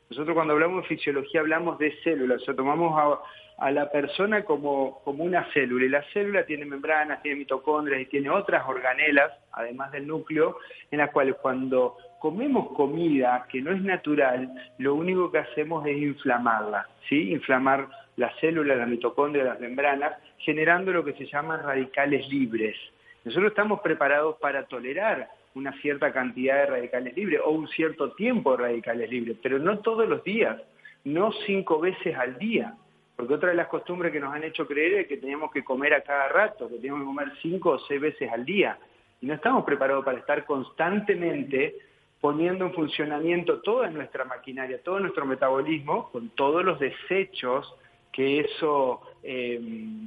Nosotros 0.09 0.33
cuando 0.33 0.53
hablamos 0.53 0.83
de 0.83 0.95
fisiología 0.95 1.41
hablamos 1.41 1.77
de 1.79 1.93
células, 2.01 2.41
o 2.41 2.45
sea, 2.45 2.55
tomamos 2.55 3.19
a, 3.57 3.71
la 3.71 3.91
persona 3.91 4.45
como, 4.45 5.01
una 5.05 5.51
célula 5.51 5.85
y 5.85 5.89
la 5.89 6.03
célula 6.13 6.45
tiene 6.45 6.63
membranas, 6.63 7.21
tiene 7.23 7.39
mitocondrias 7.39 7.99
y 8.01 8.05
tiene 8.05 8.29
otras 8.29 8.63
organelas, 8.65 9.33
además 9.51 9.91
del 9.91 10.07
núcleo, 10.07 10.59
en 10.91 10.99
las 10.99 11.11
cuales 11.11 11.35
cuando 11.41 11.97
comemos 12.19 12.71
comida 12.71 13.45
que 13.49 13.61
no 13.61 13.71
es 13.71 13.81
natural, 13.81 14.49
lo 14.77 14.95
único 14.95 15.29
que 15.29 15.39
hacemos 15.39 15.85
es 15.85 15.97
inflamarla, 15.97 16.87
¿sí? 17.09 17.31
Inflamar 17.33 17.89
las 18.15 18.33
células, 18.39 18.77
las 18.77 18.87
mitocondrias, 18.87 19.45
las 19.45 19.59
membranas, 19.59 20.13
generando 20.37 20.93
lo 20.93 21.03
que 21.03 21.13
se 21.13 21.25
llaman 21.25 21.63
radicales 21.63 22.29
libres. 22.29 22.77
Nosotros 23.25 23.49
estamos 23.49 23.81
preparados 23.81 24.37
para 24.37 24.65
tolerar 24.67 25.29
una 25.55 25.73
cierta 25.81 26.13
cantidad 26.13 26.57
de 26.57 26.65
radicales 26.67 27.15
libres 27.15 27.41
o 27.43 27.49
un 27.49 27.67
cierto 27.69 28.11
tiempo 28.13 28.51
de 28.51 28.63
radicales 28.63 29.09
libres, 29.09 29.37
pero 29.41 29.57
no 29.57 29.79
todos 29.79 30.07
los 30.07 30.23
días, 30.23 30.61
no 31.03 31.31
cinco 31.45 31.79
veces 31.79 32.15
al 32.15 32.37
día. 32.37 32.75
Porque 33.15 33.33
otra 33.33 33.49
de 33.49 33.55
las 33.55 33.67
costumbres 33.67 34.11
que 34.11 34.19
nos 34.19 34.33
han 34.33 34.43
hecho 34.43 34.67
creer 34.67 34.93
es 34.93 35.07
que 35.07 35.17
teníamos 35.17 35.51
que 35.51 35.63
comer 35.63 35.93
a 35.93 36.01
cada 36.01 36.27
rato, 36.27 36.69
que 36.69 36.75
teníamos 36.75 37.01
que 37.01 37.05
comer 37.05 37.31
cinco 37.41 37.71
o 37.71 37.79
seis 37.79 37.99
veces 37.99 38.29
al 38.31 38.45
día. 38.45 38.77
Y 39.21 39.25
no 39.25 39.33
estamos 39.33 39.63
preparados 39.63 40.03
para 40.05 40.19
estar 40.19 40.45
constantemente 40.45 41.75
poniendo 42.19 42.65
en 42.65 42.73
funcionamiento 42.73 43.61
toda 43.61 43.89
nuestra 43.89 44.25
maquinaria, 44.25 44.83
todo 44.83 44.99
nuestro 44.99 45.25
metabolismo, 45.25 46.09
con 46.11 46.29
todos 46.29 46.63
los 46.63 46.79
desechos 46.79 47.73
que 48.11 48.41
eso 48.41 49.01
eh, 49.23 49.61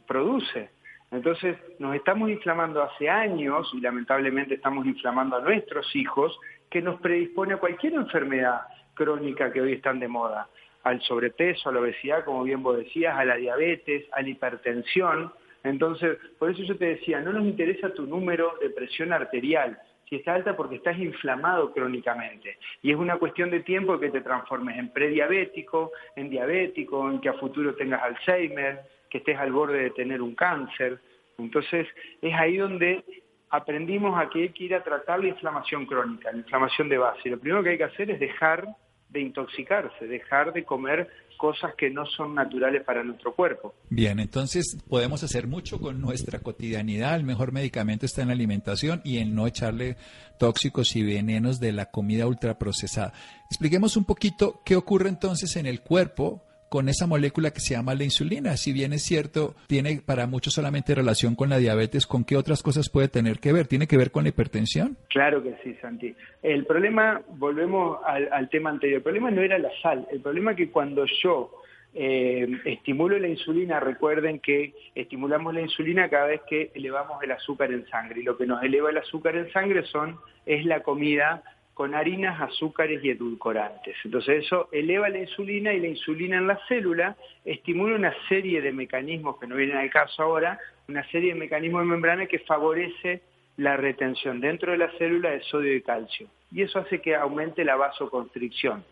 produce. 0.06 0.70
Entonces 1.10 1.56
nos 1.78 1.94
estamos 1.94 2.30
inflamando 2.30 2.82
hace 2.82 3.08
años 3.08 3.70
y 3.72 3.80
lamentablemente 3.80 4.54
estamos 4.54 4.86
inflamando 4.86 5.36
a 5.36 5.40
nuestros 5.40 5.94
hijos 5.96 6.38
que 6.68 6.82
nos 6.82 7.00
predispone 7.00 7.54
a 7.54 7.58
cualquier 7.58 7.94
enfermedad 7.94 8.60
crónica 8.94 9.52
que 9.52 9.60
hoy 9.60 9.74
están 9.74 10.00
de 10.00 10.08
moda, 10.08 10.48
al 10.82 11.00
sobrepeso, 11.02 11.68
a 11.68 11.72
la 11.72 11.80
obesidad, 11.80 12.24
como 12.24 12.42
bien 12.42 12.62
vos 12.62 12.76
decías, 12.76 13.16
a 13.16 13.24
la 13.24 13.36
diabetes, 13.36 14.06
a 14.12 14.20
la 14.20 14.28
hipertensión. 14.28 15.32
Entonces, 15.64 16.18
por 16.38 16.50
eso 16.50 16.62
yo 16.62 16.76
te 16.76 16.96
decía, 16.96 17.20
no 17.20 17.32
nos 17.32 17.44
interesa 17.44 17.94
tu 17.94 18.06
número 18.06 18.54
de 18.60 18.70
presión 18.70 19.12
arterial, 19.12 19.78
si 20.08 20.16
está 20.16 20.34
alta 20.34 20.56
porque 20.56 20.76
estás 20.76 20.98
inflamado 20.98 21.72
crónicamente. 21.72 22.58
Y 22.82 22.90
es 22.90 22.96
una 22.96 23.16
cuestión 23.16 23.50
de 23.50 23.60
tiempo 23.60 23.98
que 23.98 24.10
te 24.10 24.20
transformes 24.20 24.78
en 24.78 24.88
prediabético, 24.90 25.92
en 26.16 26.30
diabético, 26.30 27.10
en 27.10 27.20
que 27.20 27.28
a 27.28 27.34
futuro 27.34 27.74
tengas 27.74 28.02
Alzheimer, 28.02 28.80
que 29.10 29.18
estés 29.18 29.38
al 29.38 29.52
borde 29.52 29.82
de 29.82 29.90
tener 29.90 30.22
un 30.22 30.34
cáncer. 30.34 31.00
Entonces 31.38 31.86
es 32.20 32.34
ahí 32.34 32.56
donde 32.56 33.04
aprendimos 33.50 34.18
a 34.20 34.28
que 34.28 34.42
hay 34.42 34.48
que 34.50 34.64
ir 34.64 34.74
a 34.74 34.82
tratar 34.82 35.20
la 35.20 35.28
inflamación 35.28 35.86
crónica, 35.86 36.30
la 36.32 36.38
inflamación 36.38 36.88
de 36.88 36.98
base. 36.98 37.30
Lo 37.30 37.38
primero 37.38 37.62
que 37.62 37.70
hay 37.70 37.78
que 37.78 37.84
hacer 37.84 38.10
es 38.10 38.20
dejar 38.20 38.66
de 39.08 39.20
intoxicarse, 39.20 40.06
dejar 40.06 40.52
de 40.52 40.64
comer 40.64 41.08
cosas 41.38 41.74
que 41.76 41.88
no 41.88 42.04
son 42.04 42.34
naturales 42.34 42.82
para 42.84 43.02
nuestro 43.02 43.34
cuerpo. 43.34 43.74
Bien, 43.88 44.18
entonces 44.18 44.76
podemos 44.88 45.22
hacer 45.22 45.46
mucho 45.46 45.80
con 45.80 46.00
nuestra 46.00 46.40
cotidianidad. 46.40 47.16
El 47.16 47.24
mejor 47.24 47.52
medicamento 47.52 48.04
está 48.04 48.22
en 48.22 48.28
la 48.28 48.34
alimentación 48.34 49.00
y 49.04 49.18
en 49.18 49.34
no 49.34 49.46
echarle 49.46 49.96
tóxicos 50.38 50.94
y 50.96 51.04
venenos 51.04 51.60
de 51.60 51.72
la 51.72 51.86
comida 51.86 52.26
ultraprocesada. 52.26 53.12
Expliquemos 53.46 53.96
un 53.96 54.04
poquito 54.04 54.60
qué 54.64 54.76
ocurre 54.76 55.08
entonces 55.08 55.56
en 55.56 55.66
el 55.66 55.80
cuerpo 55.80 56.42
con 56.68 56.88
esa 56.88 57.06
molécula 57.06 57.50
que 57.50 57.60
se 57.60 57.74
llama 57.74 57.94
la 57.94 58.04
insulina. 58.04 58.56
Si 58.56 58.72
bien 58.72 58.92
es 58.92 59.02
cierto, 59.02 59.54
tiene 59.66 60.00
para 60.04 60.26
muchos 60.26 60.54
solamente 60.54 60.94
relación 60.94 61.34
con 61.34 61.48
la 61.48 61.58
diabetes, 61.58 62.06
¿con 62.06 62.24
qué 62.24 62.36
otras 62.36 62.62
cosas 62.62 62.90
puede 62.90 63.08
tener 63.08 63.38
que 63.38 63.52
ver? 63.52 63.66
¿Tiene 63.66 63.86
que 63.86 63.96
ver 63.96 64.10
con 64.10 64.24
la 64.24 64.30
hipertensión? 64.30 64.96
Claro 65.08 65.42
que 65.42 65.54
sí, 65.62 65.74
Santi. 65.80 66.14
El 66.42 66.66
problema, 66.66 67.22
volvemos 67.36 67.98
al, 68.04 68.48
tema 68.48 68.70
anterior, 68.70 68.98
el 68.98 69.02
problema 69.02 69.30
no 69.30 69.42
era 69.42 69.58
la 69.58 69.70
sal, 69.82 70.06
el 70.10 70.20
problema 70.20 70.52
es 70.52 70.56
que 70.56 70.70
cuando 70.70 71.04
yo 71.22 71.50
eh, 71.94 72.46
estimulo 72.64 73.18
la 73.18 73.28
insulina, 73.28 73.80
recuerden 73.80 74.40
que 74.40 74.74
estimulamos 74.94 75.54
la 75.54 75.62
insulina 75.62 76.08
cada 76.08 76.26
vez 76.26 76.42
que 76.48 76.70
elevamos 76.74 77.22
el 77.22 77.32
azúcar 77.32 77.72
en 77.72 77.86
sangre 77.88 78.20
y 78.20 78.24
lo 78.24 78.36
que 78.36 78.46
nos 78.46 78.62
eleva 78.62 78.90
el 78.90 78.98
azúcar 78.98 79.36
en 79.36 79.50
sangre 79.52 79.84
son 79.84 80.18
es 80.46 80.64
la 80.64 80.82
comida 80.82 81.42
con 81.78 81.94
harinas, 81.94 82.40
azúcares 82.40 83.04
y 83.04 83.10
edulcorantes. 83.10 83.94
Entonces 84.04 84.44
eso 84.44 84.68
eleva 84.72 85.08
la 85.10 85.20
insulina 85.20 85.72
y 85.72 85.78
la 85.78 85.86
insulina 85.86 86.36
en 86.36 86.48
la 86.48 86.58
célula 86.66 87.16
estimula 87.44 87.94
una 87.94 88.12
serie 88.28 88.60
de 88.60 88.72
mecanismos 88.72 89.38
que 89.38 89.46
no 89.46 89.54
vienen 89.54 89.76
al 89.76 89.88
caso 89.88 90.24
ahora, 90.24 90.58
una 90.88 91.08
serie 91.12 91.34
de 91.34 91.38
mecanismos 91.38 91.82
de 91.82 91.86
membrana 91.86 92.26
que 92.26 92.40
favorece 92.40 93.22
la 93.58 93.76
retención 93.76 94.40
dentro 94.40 94.72
de 94.72 94.78
la 94.78 94.90
célula 94.98 95.30
de 95.30 95.40
sodio 95.42 95.72
y 95.72 95.80
calcio. 95.82 96.26
Y 96.50 96.62
eso 96.62 96.80
hace 96.80 97.00
que 97.00 97.14
aumente 97.14 97.64
la 97.64 97.76
vasoconstricción 97.76 98.84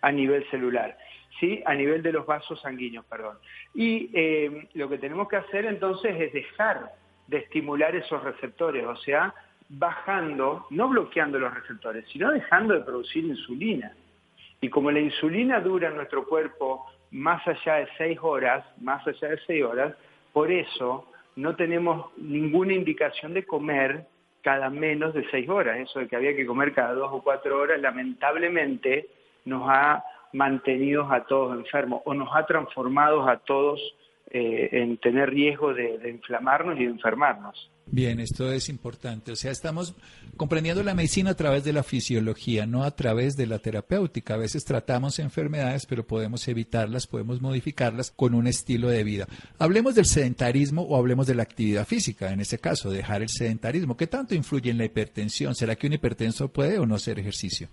a 0.00 0.10
nivel 0.10 0.44
celular, 0.50 0.98
¿sí? 1.38 1.62
a 1.64 1.74
nivel 1.74 2.02
de 2.02 2.10
los 2.10 2.26
vasos 2.26 2.60
sanguíneos, 2.60 3.04
perdón. 3.04 3.38
Y 3.72 4.10
eh, 4.14 4.66
lo 4.74 4.88
que 4.88 4.98
tenemos 4.98 5.28
que 5.28 5.36
hacer 5.36 5.64
entonces 5.64 6.20
es 6.20 6.32
dejar 6.32 6.90
de 7.28 7.38
estimular 7.38 7.94
esos 7.94 8.20
receptores, 8.24 8.84
o 8.84 8.96
sea, 8.96 9.32
bajando, 9.72 10.66
no 10.70 10.88
bloqueando 10.88 11.38
los 11.38 11.52
receptores, 11.54 12.04
sino 12.12 12.30
dejando 12.30 12.74
de 12.74 12.80
producir 12.80 13.24
insulina. 13.24 13.92
Y 14.60 14.68
como 14.68 14.90
la 14.90 15.00
insulina 15.00 15.60
dura 15.60 15.88
en 15.88 15.96
nuestro 15.96 16.26
cuerpo 16.26 16.86
más 17.10 17.46
allá 17.48 17.76
de 17.76 17.88
seis 17.96 18.18
horas, 18.20 18.64
más 18.80 19.06
allá 19.06 19.28
de 19.28 19.38
seis 19.46 19.64
horas, 19.64 19.94
por 20.32 20.50
eso 20.52 21.08
no 21.36 21.56
tenemos 21.56 22.10
ninguna 22.18 22.74
indicación 22.74 23.32
de 23.32 23.44
comer 23.44 24.06
cada 24.42 24.68
menos 24.68 25.14
de 25.14 25.28
seis 25.30 25.48
horas. 25.48 25.78
Eso 25.78 26.00
de 26.00 26.08
que 26.08 26.16
había 26.16 26.36
que 26.36 26.46
comer 26.46 26.74
cada 26.74 26.92
dos 26.92 27.10
o 27.10 27.22
cuatro 27.22 27.58
horas, 27.58 27.80
lamentablemente 27.80 29.08
nos 29.46 29.62
ha 29.68 30.04
mantenido 30.34 31.10
a 31.10 31.24
todos 31.24 31.58
enfermos 31.58 32.02
o 32.04 32.14
nos 32.14 32.28
ha 32.34 32.44
transformado 32.46 33.26
a 33.28 33.38
todos 33.38 33.80
eh, 34.32 34.68
en 34.72 34.96
tener 34.98 35.30
riesgo 35.30 35.74
de 35.74 36.10
inflamarnos 36.10 36.78
y 36.78 36.84
de 36.84 36.90
enfermarnos. 36.90 37.70
Bien, 37.86 38.20
esto 38.20 38.50
es 38.50 38.70
importante. 38.70 39.32
O 39.32 39.36
sea, 39.36 39.50
estamos 39.50 39.94
comprendiendo 40.38 40.82
la 40.82 40.94
medicina 40.94 41.32
a 41.32 41.36
través 41.36 41.62
de 41.62 41.74
la 41.74 41.82
fisiología, 41.82 42.64
no 42.64 42.84
a 42.84 42.92
través 42.92 43.36
de 43.36 43.46
la 43.46 43.58
terapéutica. 43.58 44.32
A 44.32 44.38
veces 44.38 44.64
tratamos 44.64 45.18
enfermedades, 45.18 45.84
pero 45.84 46.06
podemos 46.06 46.46
evitarlas, 46.48 47.06
podemos 47.06 47.42
modificarlas 47.42 48.10
con 48.10 48.34
un 48.34 48.46
estilo 48.46 48.88
de 48.88 49.04
vida. 49.04 49.26
Hablemos 49.58 49.94
del 49.94 50.06
sedentarismo 50.06 50.82
o 50.82 50.96
hablemos 50.96 51.26
de 51.26 51.34
la 51.34 51.42
actividad 51.42 51.86
física. 51.86 52.32
En 52.32 52.40
ese 52.40 52.58
caso, 52.58 52.90
dejar 52.90 53.20
el 53.20 53.28
sedentarismo. 53.28 53.96
¿Qué 53.96 54.06
tanto 54.06 54.34
influye 54.34 54.70
en 54.70 54.78
la 54.78 54.86
hipertensión? 54.86 55.54
¿Será 55.54 55.76
que 55.76 55.86
un 55.86 55.92
hipertenso 55.92 56.48
puede 56.48 56.78
o 56.78 56.86
no 56.86 56.94
hacer 56.94 57.18
ejercicio? 57.18 57.68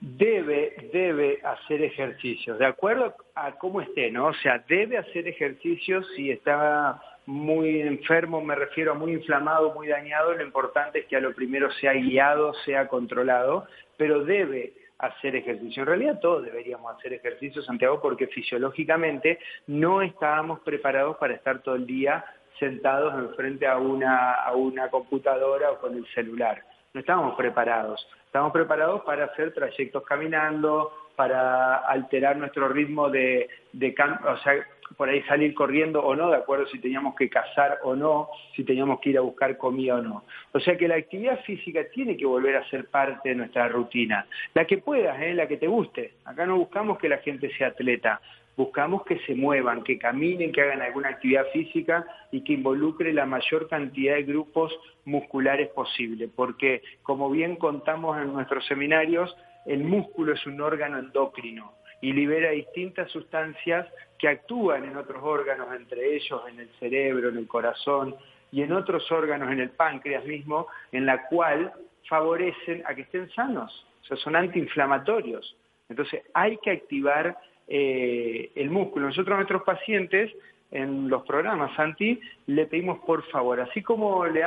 Debe, 0.00 0.90
debe 0.92 1.40
hacer 1.42 1.82
ejercicio, 1.82 2.56
de 2.56 2.66
acuerdo 2.66 3.14
a 3.34 3.52
cómo 3.52 3.80
esté, 3.80 4.10
¿no? 4.10 4.26
O 4.26 4.34
sea, 4.34 4.62
debe 4.68 4.98
hacer 4.98 5.26
ejercicio 5.26 6.02
si 6.14 6.30
está 6.30 7.00
muy 7.26 7.80
enfermo, 7.80 8.42
me 8.42 8.54
refiero 8.54 8.92
a 8.92 8.94
muy 8.94 9.12
inflamado, 9.12 9.72
muy 9.72 9.88
dañado, 9.88 10.34
lo 10.34 10.42
importante 10.42 11.00
es 11.00 11.06
que 11.06 11.16
a 11.16 11.20
lo 11.20 11.34
primero 11.34 11.70
sea 11.72 11.94
guiado, 11.94 12.52
sea 12.66 12.86
controlado, 12.86 13.66
pero 13.96 14.24
debe 14.24 14.74
hacer 14.98 15.36
ejercicio. 15.36 15.82
En 15.82 15.88
realidad 15.88 16.20
todos 16.20 16.44
deberíamos 16.44 16.94
hacer 16.96 17.14
ejercicio, 17.14 17.62
Santiago, 17.62 18.00
porque 18.00 18.26
fisiológicamente 18.26 19.38
no 19.66 20.02
estábamos 20.02 20.60
preparados 20.60 21.16
para 21.16 21.34
estar 21.34 21.62
todo 21.62 21.76
el 21.76 21.86
día 21.86 22.24
sentados 22.58 23.14
enfrente 23.14 23.66
a 23.66 23.78
una, 23.78 24.34
a 24.34 24.52
una 24.54 24.88
computadora 24.88 25.72
o 25.72 25.78
con 25.78 25.96
el 25.96 26.06
celular. 26.14 26.62
No 26.94 27.00
estábamos 27.00 27.34
preparados. 27.34 28.06
Estábamos 28.26 28.52
preparados 28.52 29.02
para 29.02 29.26
hacer 29.26 29.52
trayectos 29.52 30.04
caminando, 30.04 30.92
para 31.16 31.76
alterar 31.76 32.36
nuestro 32.36 32.68
ritmo 32.68 33.10
de, 33.10 33.48
de 33.72 33.94
o 34.26 34.36
sea, 34.38 34.54
por 34.96 35.08
ahí 35.08 35.22
salir 35.22 35.54
corriendo 35.54 36.00
o 36.04 36.14
no, 36.14 36.30
de 36.30 36.36
acuerdo 36.36 36.66
si 36.66 36.78
teníamos 36.78 37.14
que 37.16 37.28
cazar 37.28 37.80
o 37.82 37.96
no, 37.96 38.28
si 38.54 38.64
teníamos 38.64 39.00
que 39.00 39.10
ir 39.10 39.18
a 39.18 39.22
buscar 39.22 39.56
comida 39.56 39.96
o 39.96 40.02
no. 40.02 40.24
O 40.52 40.60
sea 40.60 40.76
que 40.76 40.88
la 40.88 40.96
actividad 40.96 41.40
física 41.40 41.80
tiene 41.92 42.16
que 42.16 42.26
volver 42.26 42.56
a 42.56 42.68
ser 42.68 42.86
parte 42.86 43.30
de 43.30 43.34
nuestra 43.34 43.68
rutina. 43.68 44.26
La 44.54 44.64
que 44.64 44.78
puedas, 44.78 45.20
¿eh? 45.20 45.34
la 45.34 45.48
que 45.48 45.56
te 45.56 45.66
guste. 45.66 46.14
Acá 46.24 46.46
no 46.46 46.56
buscamos 46.58 46.98
que 46.98 47.08
la 47.08 47.18
gente 47.18 47.50
sea 47.56 47.68
atleta, 47.68 48.20
buscamos 48.56 49.04
que 49.04 49.18
se 49.20 49.34
muevan, 49.34 49.82
que 49.82 49.98
caminen, 49.98 50.52
que 50.52 50.62
hagan 50.62 50.82
alguna 50.82 51.10
actividad 51.10 51.46
física 51.52 52.06
y 52.30 52.42
que 52.42 52.54
involucre 52.54 53.12
la 53.12 53.26
mayor 53.26 53.68
cantidad 53.68 54.14
de 54.14 54.22
grupos 54.22 54.72
musculares 55.04 55.68
posible, 55.70 56.28
porque 56.28 56.82
como 57.02 57.30
bien 57.30 57.56
contamos 57.56 58.18
en 58.18 58.32
nuestros 58.32 58.66
seminarios, 58.66 59.34
el 59.66 59.82
músculo 59.84 60.34
es 60.34 60.46
un 60.46 60.60
órgano 60.60 60.98
endocrino 60.98 61.72
y 62.00 62.12
libera 62.12 62.50
distintas 62.50 63.10
sustancias 63.10 63.86
que 64.18 64.28
actúan 64.28 64.84
en 64.84 64.96
otros 64.96 65.22
órganos, 65.22 65.68
entre 65.74 66.14
ellos 66.14 66.42
en 66.48 66.60
el 66.60 66.68
cerebro, 66.78 67.30
en 67.30 67.38
el 67.38 67.48
corazón 67.48 68.14
y 68.52 68.62
en 68.62 68.72
otros 68.72 69.10
órganos, 69.10 69.50
en 69.50 69.60
el 69.60 69.70
páncreas 69.70 70.24
mismo, 70.24 70.66
en 70.92 71.06
la 71.06 71.26
cual 71.26 71.72
favorecen 72.08 72.82
a 72.86 72.94
que 72.94 73.02
estén 73.02 73.30
sanos, 73.30 73.86
o 74.02 74.06
sea, 74.06 74.16
son 74.18 74.36
antiinflamatorios. 74.36 75.56
Entonces 75.88 76.22
hay 76.34 76.58
que 76.58 76.70
activar 76.70 77.36
eh, 77.68 78.50
el 78.54 78.70
músculo. 78.70 79.06
Nosotros 79.06 79.34
a 79.34 79.36
nuestros 79.36 79.62
pacientes 79.62 80.32
en 80.70 81.08
los 81.08 81.22
programas, 81.24 81.74
Santi, 81.76 82.18
le 82.46 82.66
pedimos 82.66 82.98
por 83.00 83.22
favor, 83.30 83.60
así 83.60 83.80
como 83.82 84.26
le 84.26 84.42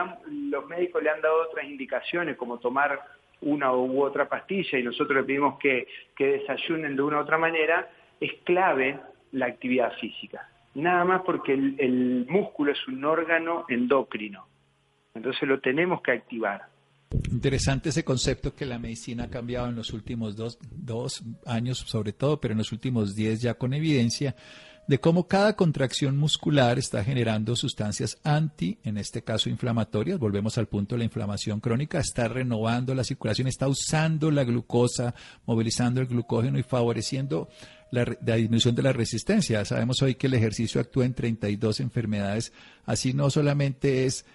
los 0.49 0.67
médicos 0.67 1.01
le 1.01 1.09
han 1.09 1.21
dado 1.21 1.43
otras 1.49 1.65
indicaciones, 1.65 2.35
como 2.35 2.59
tomar 2.59 2.99
una 3.41 3.71
u 3.73 4.03
otra 4.03 4.27
pastilla 4.27 4.77
y 4.77 4.83
nosotros 4.83 5.17
le 5.17 5.23
pedimos 5.23 5.57
que, 5.59 5.87
desayunen 6.17 6.95
de 6.95 7.01
una 7.01 7.17
u 7.17 7.21
otra 7.21 7.37
manera, 7.37 7.89
es 8.19 8.33
clave 8.43 8.99
la 9.31 9.45
actividad 9.45 9.93
física. 9.99 10.49
Nada 10.75 11.05
más 11.05 11.21
porque 11.21 11.53
el, 11.53 12.25
músculo 12.27 12.71
es 12.71 12.87
un 12.87 13.03
órgano 13.05 13.65
endocrino. 13.69 14.47
Entonces 15.13 15.47
lo 15.47 15.59
tenemos 15.59 16.01
que 16.01 16.11
activar. 16.11 16.63
Interesante 17.31 17.89
ese 17.89 18.03
concepto 18.03 18.53
que 18.53 18.65
la 18.65 18.79
medicina 18.79 19.25
ha 19.25 19.29
cambiado 19.29 19.69
en 19.69 19.75
los 19.75 19.93
últimos 19.93 20.35
dos, 20.35 20.57
dos 20.71 21.23
años 21.45 21.77
sobre 21.77 22.11
todo, 22.11 22.41
pero 22.41 22.51
en 22.51 22.57
los 22.57 22.71
últimos 22.71 23.15
diez 23.15 23.41
ya 23.41 23.53
con 23.53 23.73
evidencia 23.73 24.35
de 24.87 24.99
cómo 24.99 25.27
cada 25.27 25.55
contracción 25.55 26.17
muscular 26.17 26.79
está 26.79 27.03
generando 27.03 27.55
sustancias 27.57 28.17
anti, 28.23 28.79
en 28.83 28.97
este 28.97 29.21
caso 29.21 29.49
inflamatorias, 29.49 30.17
volvemos 30.17 30.57
al 30.57 30.67
punto 30.67 30.95
de 30.95 30.99
la 30.99 31.05
inflamación 31.05 31.59
crónica, 31.59 31.99
está 31.99 32.29
renovando 32.29 32.95
la 32.95 33.03
circulación, 33.03 33.47
está 33.47 33.67
usando 33.67 34.31
la 34.31 34.45
glucosa, 34.45 35.13
movilizando 35.45 35.99
el 35.99 36.07
glucógeno 36.07 36.57
y 36.57 36.63
favoreciendo 36.63 37.49
la, 37.91 38.05
disminución 38.05 38.75
de 38.75 38.83
la 38.83 38.93
resistencia. 38.93 39.65
Sabemos 39.65 40.01
hoy 40.01 40.15
que 40.15 40.27
el 40.27 40.35
ejercicio 40.35 40.79
actúa 40.79 41.05
en 41.05 41.13
32 41.13 41.81
enfermedades, 41.81 42.53
así 42.85 43.13
no 43.13 43.29
solamente 43.29 44.05
es 44.05 44.25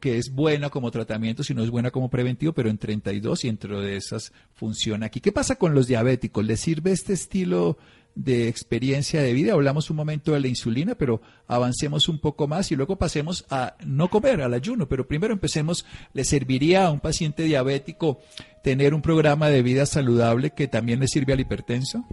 que 0.00 0.18
es 0.18 0.32
buena 0.34 0.70
como 0.70 0.90
tratamiento, 0.90 1.42
sino 1.42 1.62
es 1.62 1.70
buena 1.70 1.90
como 1.90 2.10
preventivo, 2.10 2.52
pero 2.52 2.68
en 2.68 2.78
32 2.78 3.44
y 3.44 3.48
dentro 3.48 3.80
de 3.80 3.96
esas 3.96 4.32
funciona 4.54 5.06
aquí. 5.06 5.20
¿Qué 5.20 5.32
pasa 5.32 5.56
con 5.56 5.74
los 5.74 5.86
diabéticos? 5.86 6.44
¿Les 6.44 6.60
sirve 6.60 6.92
este 6.92 7.14
estilo 7.14 7.78
de 8.14 8.48
experiencia 8.48 9.22
de 9.22 9.32
vida. 9.32 9.54
Hablamos 9.54 9.90
un 9.90 9.96
momento 9.96 10.32
de 10.32 10.40
la 10.40 10.48
insulina, 10.48 10.94
pero 10.94 11.20
avancemos 11.46 12.08
un 12.08 12.20
poco 12.20 12.46
más 12.46 12.70
y 12.72 12.76
luego 12.76 12.96
pasemos 12.96 13.46
a 13.50 13.74
no 13.86 14.08
comer, 14.08 14.42
al 14.42 14.54
ayuno. 14.54 14.86
Pero 14.86 15.06
primero 15.06 15.32
empecemos, 15.32 15.86
¿le 16.12 16.24
serviría 16.24 16.86
a 16.86 16.90
un 16.90 17.00
paciente 17.00 17.44
diabético 17.44 18.18
tener 18.62 18.94
un 18.94 19.02
programa 19.02 19.48
de 19.48 19.62
vida 19.62 19.86
saludable 19.86 20.50
que 20.50 20.68
también 20.68 21.00
le 21.00 21.08
sirve 21.08 21.32
al 21.32 21.40
hipertenso? 21.40 22.04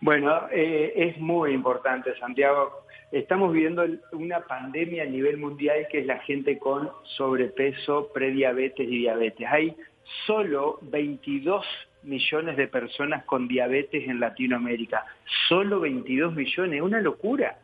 Bueno, 0.00 0.48
eh, 0.52 0.92
es 0.94 1.18
muy 1.18 1.52
importante, 1.52 2.10
Santiago. 2.18 2.85
Estamos 3.12 3.52
viviendo 3.52 3.84
una 4.12 4.40
pandemia 4.40 5.04
a 5.04 5.06
nivel 5.06 5.36
mundial 5.36 5.86
que 5.90 6.00
es 6.00 6.06
la 6.06 6.18
gente 6.20 6.58
con 6.58 6.90
sobrepeso, 7.16 8.10
prediabetes 8.12 8.86
y 8.86 8.98
diabetes. 8.98 9.46
Hay 9.48 9.76
solo 10.26 10.78
22 10.82 11.64
millones 12.02 12.56
de 12.56 12.66
personas 12.66 13.24
con 13.24 13.46
diabetes 13.46 14.08
en 14.08 14.18
Latinoamérica. 14.18 15.04
Solo 15.48 15.80
22 15.80 16.34
millones, 16.34 16.82
una 16.82 17.00
locura. 17.00 17.58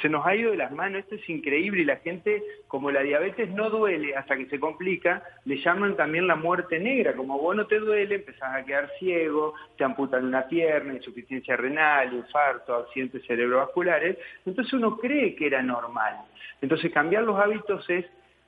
Se 0.00 0.08
nos 0.08 0.26
ha 0.26 0.34
ido 0.34 0.50
de 0.50 0.56
las 0.56 0.72
manos, 0.72 1.00
esto 1.00 1.14
es 1.14 1.28
increíble 1.28 1.82
y 1.82 1.84
la 1.84 1.96
gente, 1.96 2.42
como 2.66 2.90
la 2.90 3.02
diabetes 3.02 3.50
no 3.50 3.70
duele 3.70 4.16
hasta 4.16 4.36
que 4.36 4.46
se 4.46 4.58
complica, 4.58 5.22
le 5.44 5.58
llaman 5.58 5.96
también 5.96 6.26
la 6.26 6.36
muerte 6.36 6.78
negra, 6.78 7.14
como 7.14 7.38
vos 7.38 7.54
no 7.54 7.66
te 7.66 7.78
duele, 7.78 8.16
empezás 8.16 8.54
a 8.54 8.64
quedar 8.64 8.90
ciego, 8.98 9.54
te 9.76 9.84
amputan 9.84 10.24
una 10.24 10.46
pierna, 10.48 10.94
insuficiencia 10.94 11.56
renal, 11.56 12.12
infarto, 12.12 12.74
accidentes 12.74 13.24
cerebrovasculares, 13.26 14.18
entonces 14.44 14.72
uno 14.72 14.96
cree 14.96 15.34
que 15.34 15.46
era 15.46 15.62
normal. 15.62 16.16
Entonces 16.60 16.92
cambiar 16.92 17.22
los 17.22 17.38
hábitos 17.38 17.88
es 17.88 18.04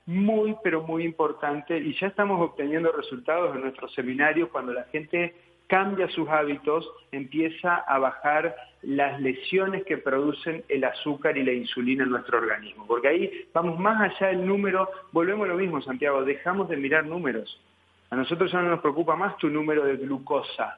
muy, 0.06 0.56
pero 0.64 0.82
muy 0.82 1.04
importante 1.04 1.78
y 1.78 1.94
ya 1.98 2.08
estamos 2.08 2.40
obteniendo 2.40 2.90
resultados 2.90 3.54
en 3.54 3.62
nuestros 3.62 3.94
seminarios 3.94 4.48
cuando 4.48 4.72
la 4.72 4.84
gente 4.84 5.34
cambia 5.70 6.08
sus 6.08 6.28
hábitos, 6.28 6.90
empieza 7.12 7.76
a 7.76 7.98
bajar 8.00 8.56
las 8.82 9.20
lesiones 9.20 9.84
que 9.84 9.98
producen 9.98 10.64
el 10.68 10.82
azúcar 10.82 11.38
y 11.38 11.44
la 11.44 11.52
insulina 11.52 12.02
en 12.02 12.10
nuestro 12.10 12.38
organismo. 12.38 12.86
Porque 12.88 13.06
ahí 13.06 13.48
vamos 13.54 13.78
más 13.78 14.00
allá 14.00 14.32
del 14.32 14.44
número, 14.44 14.90
volvemos 15.12 15.44
a 15.44 15.52
lo 15.52 15.56
mismo, 15.56 15.80
Santiago, 15.80 16.24
dejamos 16.24 16.68
de 16.68 16.76
mirar 16.76 17.06
números. 17.06 17.60
A 18.10 18.16
nosotros 18.16 18.50
ya 18.50 18.60
no 18.60 18.70
nos 18.70 18.80
preocupa 18.80 19.14
más 19.14 19.36
tu 19.36 19.48
número 19.48 19.84
de 19.84 19.96
glucosa, 19.96 20.76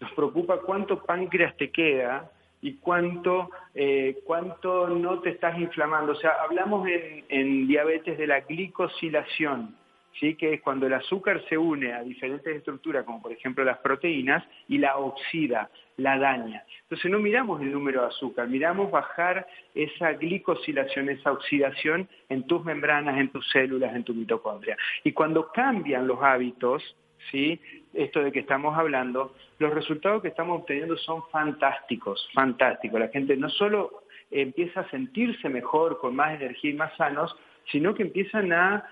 nos 0.00 0.10
preocupa 0.12 0.60
cuánto 0.60 1.02
páncreas 1.02 1.54
te 1.58 1.70
queda 1.70 2.30
y 2.62 2.76
cuánto, 2.76 3.50
eh, 3.74 4.22
cuánto 4.24 4.88
no 4.88 5.20
te 5.20 5.28
estás 5.28 5.58
inflamando. 5.58 6.12
O 6.12 6.16
sea, 6.16 6.36
hablamos 6.42 6.88
en, 6.88 7.24
en 7.28 7.68
diabetes 7.68 8.16
de 8.16 8.26
la 8.26 8.40
glicosilación 8.40 9.76
¿sí? 10.18 10.34
que 10.34 10.54
es 10.54 10.60
cuando 10.62 10.86
el 10.86 10.94
azúcar 10.94 11.42
se 11.48 11.56
une 11.56 11.92
a 11.92 12.02
diferentes 12.02 12.56
estructuras, 12.56 13.04
como 13.04 13.22
por 13.22 13.32
ejemplo 13.32 13.64
las 13.64 13.78
proteínas, 13.78 14.44
y 14.68 14.78
la 14.78 14.96
oxida, 14.96 15.70
la 15.96 16.18
daña. 16.18 16.64
Entonces 16.82 17.10
no 17.10 17.18
miramos 17.18 17.60
el 17.60 17.72
número 17.72 18.02
de 18.02 18.08
azúcar, 18.08 18.48
miramos 18.48 18.90
bajar 18.90 19.46
esa 19.74 20.12
glicosilación, 20.12 21.08
esa 21.08 21.32
oxidación 21.32 22.08
en 22.28 22.46
tus 22.46 22.64
membranas, 22.64 23.18
en 23.18 23.28
tus 23.30 23.48
células, 23.50 23.94
en 23.94 24.04
tu 24.04 24.14
mitocondria. 24.14 24.76
Y 25.04 25.12
cuando 25.12 25.50
cambian 25.52 26.06
los 26.06 26.22
hábitos, 26.22 26.82
¿sí? 27.30 27.60
esto 27.94 28.22
de 28.22 28.32
que 28.32 28.40
estamos 28.40 28.76
hablando, 28.76 29.34
los 29.58 29.72
resultados 29.72 30.22
que 30.22 30.28
estamos 30.28 30.60
obteniendo 30.60 30.96
son 30.96 31.22
fantásticos, 31.30 32.28
fantásticos. 32.34 33.00
La 33.00 33.08
gente 33.08 33.36
no 33.36 33.48
solo 33.50 34.02
empieza 34.30 34.80
a 34.80 34.90
sentirse 34.90 35.48
mejor, 35.48 35.98
con 35.98 36.16
más 36.16 36.34
energía 36.34 36.70
y 36.70 36.74
más 36.74 36.96
sanos, 36.96 37.36
sino 37.70 37.94
que 37.94 38.02
empiezan 38.02 38.52
a 38.52 38.84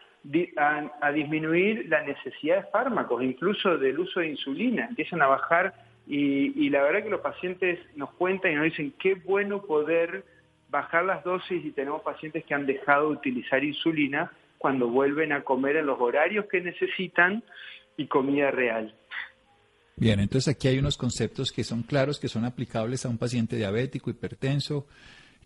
a, 0.57 1.13
disminuir 1.13 1.87
la 1.89 2.03
necesidad 2.03 2.57
de 2.57 2.71
fármacos, 2.71 3.23
incluso 3.23 3.79
del 3.79 3.99
uso 3.99 4.21
de 4.21 4.29
insulina, 4.29 4.87
empiezan 4.87 5.23
a 5.23 5.27
bajar 5.27 5.75
y, 6.07 6.69
la 6.71 6.83
verdad 6.83 7.05
que 7.05 7.11
los 7.11 7.21
pacientes 7.21 7.79
nos 7.97 8.11
cuentan 8.15 8.53
y 8.53 8.55
nos 8.57 8.65
dicen 8.65 8.93
qué 8.99 9.15
bueno 9.15 9.63
poder 9.63 10.25
bajar 10.69 11.05
las 11.05 11.25
dosis 11.25 11.65
y 11.65 11.71
tenemos 11.73 12.03
pacientes 12.03 12.45
que 12.45 12.55
han 12.55 12.67
dejado 12.67 13.09
de 13.11 13.17
utilizar 13.17 13.63
insulina 13.65 14.31
cuando 14.59 14.89
vuelven 14.89 15.33
a 15.33 15.43
comer 15.43 15.77
en 15.77 15.87
los 15.87 16.01
horarios 16.01 16.47
que 16.47 16.61
necesitan 16.61 17.43
y 17.97 18.07
comida 18.07 18.51
real. 18.51 18.95
Bien, 19.97 20.21
entonces 20.21 20.55
aquí 20.55 20.69
hay 20.69 20.79
unos 20.79 20.97
conceptos 20.97 21.53
que 21.53 21.65
son 21.65 21.83
claros, 21.83 22.19
que 22.19 22.29
son 22.29 22.45
aplicables 22.45 23.05
a 23.05 23.09
un 23.09 23.19
paciente 23.19 23.57
diabético, 23.57 24.11
hipertenso 24.11 24.87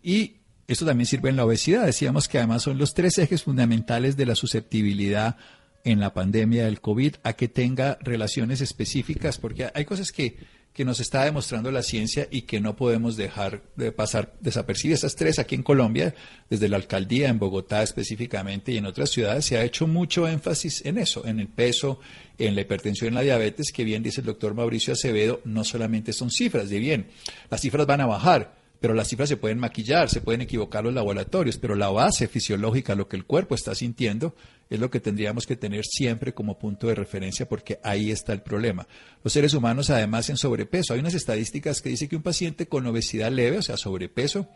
y 0.01 0.37
esto 0.67 0.85
también 0.85 1.05
sirve 1.05 1.29
en 1.29 1.35
la 1.35 1.45
obesidad. 1.45 1.85
Decíamos 1.85 2.27
que 2.27 2.37
además 2.37 2.63
son 2.63 2.77
los 2.77 2.93
tres 2.93 3.17
ejes 3.17 3.43
fundamentales 3.43 4.17
de 4.17 4.25
la 4.25 4.35
susceptibilidad 4.35 5.37
en 5.83 5.99
la 5.99 6.13
pandemia 6.13 6.65
del 6.65 6.81
COVID 6.81 7.15
a 7.23 7.33
que 7.33 7.47
tenga 7.47 7.97
relaciones 8.01 8.59
específicas, 8.61 9.37
porque 9.37 9.69
hay 9.73 9.85
cosas 9.85 10.11
que, 10.11 10.37
que 10.73 10.83
nos 10.83 10.99
está 10.99 11.23
demostrando 11.23 11.71
la 11.71 11.83
ciencia 11.83 12.27
y 12.31 12.41
que 12.41 12.59
no 12.59 12.75
podemos 12.75 13.15
dejar 13.15 13.61
de 13.75 13.91
pasar 13.91 14.33
desapercibidas. 14.41 15.01
Esas 15.01 15.15
tres 15.15 15.37
aquí 15.37 15.53
en 15.53 15.61
Colombia, 15.61 16.15
desde 16.49 16.67
la 16.67 16.77
alcaldía, 16.77 17.29
en 17.29 17.37
Bogotá 17.37 17.83
específicamente 17.83 18.71
y 18.71 18.77
en 18.77 18.87
otras 18.87 19.11
ciudades, 19.11 19.45
se 19.45 19.57
ha 19.57 19.63
hecho 19.63 19.85
mucho 19.85 20.27
énfasis 20.27 20.83
en 20.83 20.97
eso, 20.97 21.27
en 21.27 21.39
el 21.39 21.47
peso, 21.47 21.99
en 22.39 22.55
la 22.55 22.61
hipertensión, 22.61 23.09
en 23.09 23.15
la 23.15 23.21
diabetes, 23.21 23.71
que 23.71 23.83
bien 23.83 24.01
dice 24.01 24.21
el 24.21 24.27
doctor 24.27 24.55
Mauricio 24.55 24.93
Acevedo, 24.93 25.39
no 25.45 25.63
solamente 25.63 26.13
son 26.13 26.31
cifras, 26.31 26.71
de 26.71 26.79
bien, 26.79 27.05
las 27.51 27.61
cifras 27.61 27.85
van 27.85 28.01
a 28.01 28.07
bajar, 28.07 28.64
pero 28.85 28.93
las 28.93 29.07
cifras 29.07 29.29
se 29.29 29.37
pueden 29.37 29.57
maquillar, 29.57 30.11
se 30.11 30.21
pueden 30.21 30.41
equivocar 30.41 30.83
los 30.83 30.93
laboratorios, 30.93 31.57
pero 31.57 31.73
la 31.73 31.89
base 31.89 32.27
fisiológica, 32.27 32.93
lo 32.93 33.07
que 33.07 33.15
el 33.15 33.25
cuerpo 33.25 33.55
está 33.55 33.73
sintiendo, 33.73 34.35
es 34.69 34.79
lo 34.79 34.91
que 34.91 34.99
tendríamos 34.99 35.47
que 35.47 35.55
tener 35.55 35.85
siempre 35.85 36.35
como 36.35 36.59
punto 36.59 36.85
de 36.85 36.93
referencia 36.93 37.49
porque 37.49 37.79
ahí 37.81 38.11
está 38.11 38.31
el 38.31 38.43
problema. 38.43 38.87
Los 39.23 39.33
seres 39.33 39.55
humanos 39.55 39.89
además 39.89 40.29
en 40.29 40.37
sobrepeso, 40.37 40.93
hay 40.93 40.99
unas 40.99 41.15
estadísticas 41.15 41.81
que 41.81 41.89
dicen 41.89 42.09
que 42.09 42.15
un 42.15 42.21
paciente 42.21 42.67
con 42.67 42.85
obesidad 42.85 43.31
leve, 43.31 43.57
o 43.57 43.61
sea, 43.63 43.75
sobrepeso, 43.75 44.47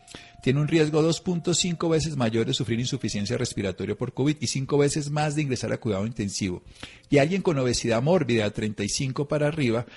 tiene 0.43 0.59
un 0.59 0.67
riesgo 0.67 1.01
2.5 1.01 1.89
veces 1.89 2.15
mayor 2.15 2.45
de 2.45 2.53
sufrir 2.53 2.79
insuficiencia 2.79 3.35
respiratoria 3.35 3.95
por 3.95 4.13
COVID 4.13 4.37
y 4.39 4.45
5 4.45 4.77
veces 4.77 5.09
más 5.09 5.35
de 5.35 5.41
ingresar 5.41 5.73
a 5.73 5.79
cuidado 5.79 6.05
intensivo. 6.05 6.61
Y 7.09 7.17
alguien 7.17 7.41
con 7.41 7.57
obesidad 7.57 8.03
mórbida 8.03 8.43
de 8.43 8.51
35 8.51 9.27
para 9.27 9.47
arriba 9.47 9.87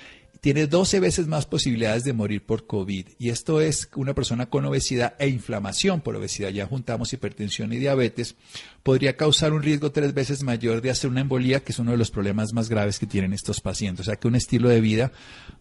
tiene 0.42 0.66
12 0.66 0.98
veces 0.98 1.28
más 1.28 1.46
posibilidades 1.46 2.02
de 2.02 2.12
morir 2.12 2.44
por 2.44 2.66
COVID. 2.66 3.06
Y 3.16 3.28
esto 3.28 3.60
es 3.60 3.88
una 3.94 4.12
persona 4.12 4.46
con 4.46 4.64
obesidad 4.64 5.14
e 5.20 5.28
inflamación 5.28 6.00
por 6.00 6.16
obesidad, 6.16 6.48
ya 6.48 6.66
juntamos 6.66 7.12
hipertensión 7.12 7.72
y 7.72 7.76
diabetes, 7.76 8.34
podría 8.82 9.16
causar 9.16 9.52
un 9.52 9.62
riesgo 9.62 9.92
tres 9.92 10.12
veces 10.14 10.42
mayor 10.42 10.82
de 10.82 10.90
hacer 10.90 11.08
una 11.08 11.20
embolía, 11.20 11.60
que 11.60 11.70
es 11.70 11.78
uno 11.78 11.92
de 11.92 11.96
los 11.96 12.10
problemas 12.10 12.52
más 12.54 12.68
graves 12.68 12.98
que 12.98 13.06
tienen 13.06 13.32
estos 13.32 13.60
pacientes. 13.60 14.00
O 14.00 14.10
sea 14.10 14.16
que 14.16 14.26
un 14.26 14.34
estilo 14.34 14.68
de 14.68 14.80
vida 14.80 15.12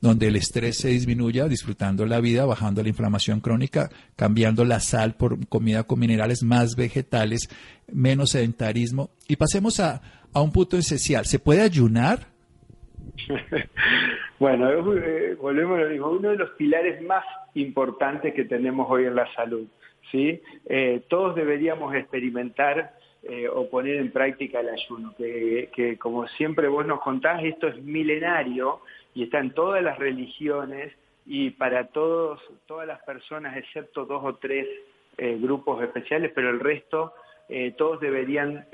donde 0.01 0.29
el 0.29 0.35
estrés 0.35 0.77
se 0.77 0.87
disminuya, 0.87 1.47
disfrutando 1.47 2.07
la 2.07 2.19
vida, 2.19 2.45
bajando 2.45 2.81
la 2.81 2.89
inflamación 2.89 3.39
crónica, 3.39 3.91
cambiando 4.15 4.65
la 4.65 4.79
sal 4.79 5.13
por 5.13 5.47
comida 5.47 5.83
con 5.83 5.99
minerales 5.99 6.41
más 6.41 6.75
vegetales, 6.75 7.49
menos 7.93 8.31
sedentarismo. 8.31 9.11
Y 9.27 9.35
pasemos 9.35 9.79
a, 9.79 10.01
a 10.33 10.41
un 10.41 10.51
punto 10.51 10.75
esencial. 10.75 11.27
¿Se 11.27 11.37
puede 11.37 11.61
ayunar? 11.61 12.29
bueno, 14.41 14.71
eh, 14.71 15.35
volvemos 15.39 15.77
a 15.77 15.83
lo 15.83 15.89
mismo, 15.89 16.09
uno 16.09 16.29
de 16.29 16.35
los 16.35 16.49
pilares 16.53 16.99
más 17.03 17.23
importantes 17.53 18.33
que 18.33 18.45
tenemos 18.45 18.89
hoy 18.89 19.05
en 19.05 19.13
la 19.13 19.31
salud. 19.35 19.67
¿sí? 20.11 20.41
Eh, 20.65 21.03
todos 21.09 21.35
deberíamos 21.35 21.93
experimentar 21.93 22.95
eh, 23.21 23.47
o 23.47 23.69
poner 23.69 23.97
en 23.97 24.11
práctica 24.11 24.61
el 24.61 24.69
ayuno, 24.69 25.13
que, 25.15 25.69
que, 25.75 25.99
como 25.99 26.27
siempre 26.29 26.67
vos 26.69 26.87
nos 26.87 27.01
contás, 27.01 27.43
esto 27.43 27.67
es 27.67 27.83
milenario 27.83 28.79
y 29.13 29.25
está 29.25 29.37
en 29.37 29.51
todas 29.51 29.83
las 29.83 29.99
religiones 29.99 30.91
y 31.27 31.51
para 31.51 31.89
todos, 31.89 32.41
todas 32.65 32.87
las 32.87 33.03
personas, 33.03 33.55
excepto 33.55 34.05
dos 34.05 34.23
o 34.25 34.37
tres 34.37 34.67
grupos 35.19 35.83
especiales, 35.83 36.31
pero 36.33 36.49
el 36.49 36.59
resto, 36.59 37.13
todos 37.77 37.99
deberían 37.99 38.65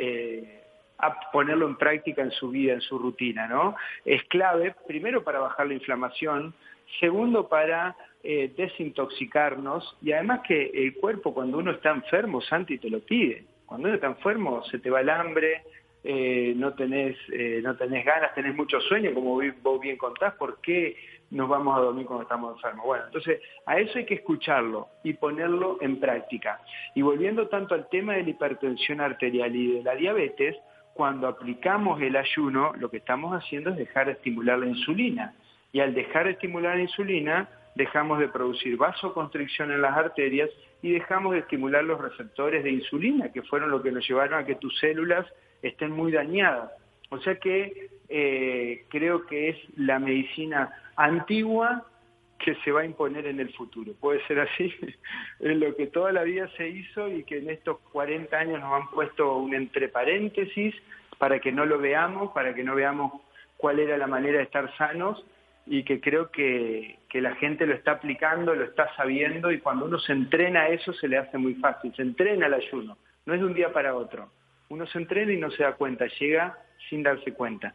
a 0.99 1.19
ponerlo 1.31 1.67
en 1.67 1.75
práctica 1.75 2.21
en 2.21 2.31
su 2.31 2.49
vida, 2.49 2.73
en 2.73 2.81
su 2.81 2.97
rutina, 2.97 3.47
¿no? 3.47 3.75
Es 4.03 4.23
clave, 4.25 4.75
primero 4.87 5.23
para 5.23 5.39
bajar 5.39 5.67
la 5.67 5.75
inflamación, 5.75 6.53
segundo 6.99 7.47
para 7.47 7.95
eh, 8.23 8.51
desintoxicarnos 8.57 9.97
y 10.01 10.11
además 10.11 10.41
que 10.47 10.71
el 10.73 10.95
cuerpo 10.95 11.33
cuando 11.33 11.57
uno 11.57 11.71
está 11.71 11.91
enfermo, 11.91 12.41
Santi, 12.41 12.77
te 12.77 12.89
lo 12.89 12.99
pide. 12.99 13.45
Cuando 13.65 13.87
uno 13.87 13.95
está 13.95 14.07
enfermo 14.07 14.63
se 14.65 14.79
te 14.79 14.89
va 14.89 15.01
el 15.01 15.09
hambre, 15.09 15.63
eh, 16.03 16.53
no, 16.55 16.73
tenés, 16.73 17.17
eh, 17.33 17.59
no 17.63 17.75
tenés 17.75 18.05
ganas, 18.05 18.33
tenés 18.33 18.55
mucho 18.55 18.79
sueño, 18.79 19.13
como 19.13 19.41
vos 19.61 19.79
bien 19.81 19.97
contás, 19.97 20.33
¿por 20.35 20.61
qué 20.61 20.95
nos 21.31 21.49
vamos 21.49 21.77
a 21.77 21.81
dormir 21.81 22.05
cuando 22.05 22.23
estamos 22.23 22.55
enfermos? 22.55 22.85
Bueno, 22.85 23.05
entonces 23.05 23.41
a 23.65 23.77
eso 23.77 23.97
hay 23.97 24.05
que 24.05 24.13
escucharlo 24.15 24.87
y 25.03 25.13
ponerlo 25.13 25.77
en 25.81 25.99
práctica. 25.99 26.61
Y 26.95 27.01
volviendo 27.01 27.49
tanto 27.49 27.75
al 27.75 27.89
tema 27.89 28.13
de 28.13 28.23
la 28.23 28.29
hipertensión 28.29 29.01
arterial 29.01 29.55
y 29.55 29.73
de 29.73 29.83
la 29.83 29.95
diabetes, 29.95 30.55
cuando 30.97 31.27
aplicamos 31.27 32.01
el 32.01 32.15
ayuno, 32.15 32.73
lo 32.79 32.89
que 32.89 32.97
estamos 32.97 33.31
haciendo 33.31 33.69
es 33.69 33.77
dejar 33.77 34.07
de 34.07 34.13
estimular 34.13 34.57
la 34.57 34.65
insulina. 34.65 35.35
Y 35.71 35.79
al 35.79 35.93
dejar 35.93 36.25
de 36.25 36.31
estimular 36.31 36.75
la 36.75 36.81
insulina, 36.81 37.47
dejamos 37.75 38.17
de 38.17 38.29
producir 38.29 38.75
vasoconstricción 38.77 39.71
en 39.71 39.83
las 39.83 39.95
arterias 39.95 40.49
y 40.81 40.91
dejamos 40.91 41.33
de 41.33 41.39
estimular 41.39 41.83
los 41.83 42.01
receptores 42.01 42.63
de 42.63 42.71
insulina, 42.71 43.31
que 43.31 43.43
fueron 43.43 43.69
lo 43.69 43.83
que 43.83 43.91
nos 43.91 44.07
llevaron 44.07 44.39
a 44.39 44.45
que 44.45 44.55
tus 44.55 44.75
células 44.79 45.27
estén 45.61 45.91
muy 45.91 46.11
dañadas. 46.11 46.71
O 47.09 47.19
sea 47.19 47.35
que 47.35 47.89
eh, 48.09 48.85
creo 48.89 49.27
que 49.27 49.49
es 49.49 49.57
la 49.77 49.99
medicina 49.99 50.71
antigua 50.95 51.85
que 52.39 52.55
se 52.63 52.71
va 52.71 52.81
a 52.81 52.85
imponer 52.85 53.25
en 53.27 53.39
el 53.39 53.53
futuro. 53.53 53.93
Puede 53.99 54.25
ser 54.27 54.39
así, 54.39 54.73
es 55.39 55.57
lo 55.57 55.75
que 55.75 55.87
toda 55.87 56.11
la 56.11 56.23
vida 56.23 56.49
se 56.57 56.67
hizo 56.69 57.07
y 57.09 57.23
que 57.23 57.37
en 57.39 57.49
estos 57.49 57.79
40 57.91 58.37
años 58.37 58.59
nos 58.59 58.73
han 58.81 58.89
puesto 58.91 59.37
un 59.37 59.53
entre 59.53 59.89
paréntesis 59.89 60.75
para 61.17 61.39
que 61.39 61.51
no 61.51 61.65
lo 61.65 61.79
veamos, 61.79 62.31
para 62.33 62.53
que 62.53 62.63
no 62.63 62.75
veamos 62.75 63.11
cuál 63.57 63.79
era 63.79 63.97
la 63.97 64.07
manera 64.07 64.37
de 64.37 64.43
estar 64.43 64.75
sanos 64.77 65.25
y 65.65 65.83
que 65.83 65.99
creo 65.99 66.31
que, 66.31 66.99
que 67.09 67.21
la 67.21 67.35
gente 67.35 67.65
lo 67.65 67.73
está 67.73 67.93
aplicando, 67.93 68.55
lo 68.55 68.63
está 68.63 68.95
sabiendo 68.95 69.51
y 69.51 69.59
cuando 69.59 69.85
uno 69.85 69.99
se 69.99 70.13
entrena 70.13 70.61
a 70.61 70.69
eso 70.69 70.93
se 70.93 71.07
le 71.07 71.17
hace 71.17 71.37
muy 71.37 71.55
fácil, 71.55 71.93
se 71.95 72.03
entrena 72.03 72.47
el 72.47 72.53
ayuno, 72.53 72.97
no 73.25 73.33
es 73.33 73.39
de 73.39 73.45
un 73.45 73.53
día 73.53 73.73
para 73.73 73.95
otro. 73.95 74.29
Uno 74.69 74.85
se 74.87 74.97
entrena 74.97 75.33
y 75.33 75.37
no 75.37 75.49
se 75.51 75.63
da 75.63 75.73
cuenta, 75.73 76.05
llega 76.19 76.57
sin 76.89 77.03
darse 77.03 77.33
cuenta. 77.33 77.73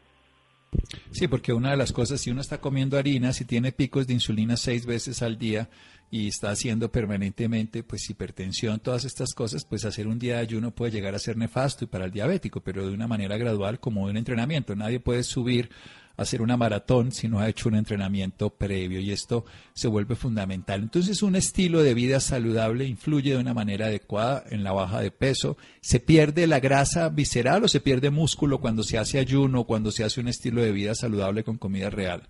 Sí, 1.10 1.28
porque 1.28 1.52
una 1.52 1.70
de 1.70 1.76
las 1.76 1.92
cosas, 1.92 2.20
si 2.20 2.30
uno 2.30 2.40
está 2.40 2.60
comiendo 2.60 2.96
harina, 2.98 3.32
si 3.32 3.44
tiene 3.44 3.72
picos 3.72 4.06
de 4.06 4.14
insulina 4.14 4.56
seis 4.56 4.86
veces 4.86 5.22
al 5.22 5.38
día 5.38 5.68
y 6.10 6.28
está 6.28 6.50
haciendo 6.50 6.90
permanentemente 6.90 7.82
pues 7.82 8.08
hipertensión, 8.08 8.80
todas 8.80 9.04
estas 9.04 9.34
cosas, 9.34 9.64
pues 9.64 9.84
hacer 9.84 10.06
un 10.06 10.18
día 10.18 10.36
de 10.36 10.42
ayuno 10.42 10.70
puede 10.70 10.92
llegar 10.92 11.14
a 11.14 11.18
ser 11.18 11.36
nefasto 11.36 11.84
y 11.84 11.88
para 11.88 12.06
el 12.06 12.10
diabético, 12.10 12.60
pero 12.60 12.86
de 12.86 12.94
una 12.94 13.06
manera 13.06 13.36
gradual 13.36 13.80
como 13.80 14.04
un 14.04 14.16
entrenamiento. 14.16 14.74
Nadie 14.74 15.00
puede 15.00 15.22
subir 15.22 15.70
hacer 16.16 16.42
una 16.42 16.56
maratón 16.56 17.12
si 17.12 17.28
no 17.28 17.40
ha 17.40 17.48
hecho 17.48 17.68
un 17.68 17.76
entrenamiento 17.76 18.50
previo 18.50 19.00
y 19.00 19.12
esto 19.12 19.44
se 19.72 19.88
vuelve 19.88 20.14
fundamental. 20.14 20.82
Entonces 20.82 21.22
un 21.22 21.36
estilo 21.36 21.82
de 21.82 21.94
vida 21.94 22.20
saludable 22.20 22.84
influye 22.84 23.32
de 23.32 23.40
una 23.40 23.54
manera 23.54 23.86
adecuada 23.86 24.44
en 24.50 24.64
la 24.64 24.72
baja 24.72 25.00
de 25.00 25.10
peso. 25.10 25.56
¿Se 25.80 26.00
pierde 26.00 26.46
la 26.46 26.60
grasa 26.60 27.08
visceral 27.08 27.64
o 27.64 27.68
se 27.68 27.80
pierde 27.80 28.10
músculo 28.10 28.58
cuando 28.58 28.82
se 28.82 28.98
hace 28.98 29.18
ayuno, 29.18 29.64
cuando 29.64 29.90
se 29.90 30.04
hace 30.04 30.20
un 30.20 30.28
estilo 30.28 30.62
de 30.62 30.72
vida 30.72 30.94
saludable 30.94 31.44
con 31.44 31.58
comida 31.58 31.90
real? 31.90 32.28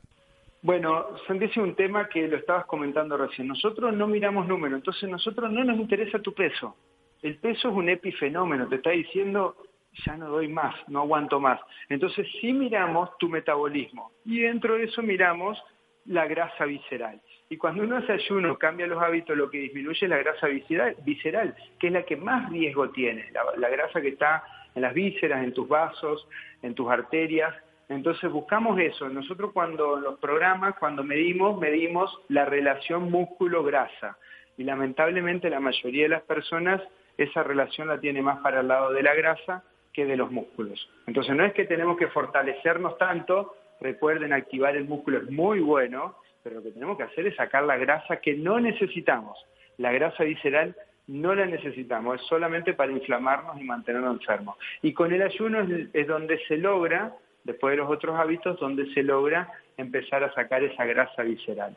Bueno, 0.62 1.06
Santi, 1.26 1.46
es 1.46 1.56
un 1.56 1.74
tema 1.74 2.08
que 2.08 2.28
lo 2.28 2.36
estabas 2.36 2.66
comentando 2.66 3.16
recién. 3.16 3.48
Nosotros 3.48 3.92
no 3.94 4.06
miramos 4.06 4.46
números, 4.46 4.78
entonces 4.78 5.10
nosotros 5.10 5.50
no 5.50 5.64
nos 5.64 5.76
interesa 5.76 6.20
tu 6.20 6.32
peso. 6.32 6.76
El 7.20 7.36
peso 7.36 7.68
es 7.68 7.74
un 7.74 7.88
epifenómeno, 7.88 8.68
te 8.68 8.76
está 8.76 8.90
diciendo 8.90 9.56
ya 10.04 10.16
no 10.16 10.28
doy 10.28 10.48
más, 10.48 10.74
no 10.88 11.00
aguanto 11.00 11.40
más. 11.40 11.60
Entonces 11.88 12.26
sí 12.40 12.52
miramos 12.52 13.16
tu 13.18 13.28
metabolismo 13.28 14.12
y 14.24 14.40
dentro 14.40 14.74
de 14.74 14.84
eso 14.84 15.02
miramos 15.02 15.62
la 16.06 16.26
grasa 16.26 16.64
visceral. 16.64 17.20
Y 17.48 17.56
cuando 17.56 17.82
uno 17.82 17.98
hace 17.98 18.12
ayuno, 18.12 18.58
cambia 18.58 18.86
los 18.86 19.02
hábitos, 19.02 19.36
lo 19.36 19.50
que 19.50 19.58
disminuye 19.58 19.98
es 20.00 20.10
la 20.10 20.18
grasa 20.18 20.46
visceral, 20.48 20.96
visceral 21.04 21.54
que 21.78 21.88
es 21.88 21.92
la 21.92 22.02
que 22.02 22.16
más 22.16 22.50
riesgo 22.50 22.90
tiene, 22.90 23.30
la, 23.56 23.68
grasa 23.68 24.00
que 24.00 24.08
está 24.08 24.42
en 24.74 24.82
las 24.82 24.94
vísceras, 24.94 25.44
en 25.44 25.52
tus 25.52 25.68
vasos, 25.68 26.26
en 26.62 26.74
tus 26.74 26.90
arterias. 26.90 27.54
Entonces 27.88 28.30
buscamos 28.30 28.78
eso. 28.80 29.08
Nosotros 29.08 29.52
cuando 29.52 29.96
los 29.96 30.18
programas, 30.18 30.76
cuando 30.78 31.04
medimos, 31.04 31.60
medimos 31.60 32.20
la 32.28 32.46
relación 32.46 33.10
músculo-grasa. 33.10 34.16
Y 34.56 34.64
lamentablemente 34.64 35.50
la 35.50 35.60
mayoría 35.60 36.04
de 36.04 36.08
las 36.08 36.22
personas 36.22 36.80
esa 37.18 37.42
relación 37.42 37.88
la 37.88 38.00
tiene 38.00 38.22
más 38.22 38.38
para 38.38 38.60
el 38.60 38.68
lado 38.68 38.92
de 38.92 39.02
la 39.02 39.14
grasa 39.14 39.62
que 39.92 40.06
de 40.06 40.16
los 40.16 40.30
músculos. 40.30 40.88
Entonces 41.06 41.34
no 41.36 41.44
es 41.44 41.52
que 41.52 41.64
tenemos 41.64 41.96
que 41.96 42.08
fortalecernos 42.08 42.96
tanto, 42.98 43.54
recuerden, 43.80 44.32
activar 44.32 44.76
el 44.76 44.84
músculo 44.84 45.18
es 45.18 45.30
muy 45.30 45.60
bueno, 45.60 46.16
pero 46.42 46.56
lo 46.56 46.62
que 46.62 46.70
tenemos 46.70 46.96
que 46.96 47.04
hacer 47.04 47.26
es 47.26 47.36
sacar 47.36 47.64
la 47.64 47.76
grasa 47.76 48.16
que 48.16 48.34
no 48.34 48.58
necesitamos. 48.60 49.38
La 49.78 49.92
grasa 49.92 50.24
visceral 50.24 50.74
no 51.06 51.34
la 51.34 51.46
necesitamos, 51.46 52.20
es 52.20 52.26
solamente 52.26 52.74
para 52.74 52.92
inflamarnos 52.92 53.60
y 53.60 53.64
mantenernos 53.64 54.20
enfermos. 54.20 54.56
Y 54.82 54.92
con 54.92 55.12
el 55.12 55.22
ayuno 55.22 55.66
es, 55.92 56.06
donde 56.06 56.38
se 56.46 56.56
logra, 56.56 57.14
después 57.44 57.72
de 57.72 57.78
los 57.78 57.90
otros 57.90 58.18
hábitos, 58.18 58.58
donde 58.60 58.92
se 58.94 59.02
logra 59.02 59.48
empezar 59.76 60.22
a 60.22 60.32
sacar 60.32 60.62
esa 60.62 60.84
grasa 60.84 61.22
visceral. 61.22 61.76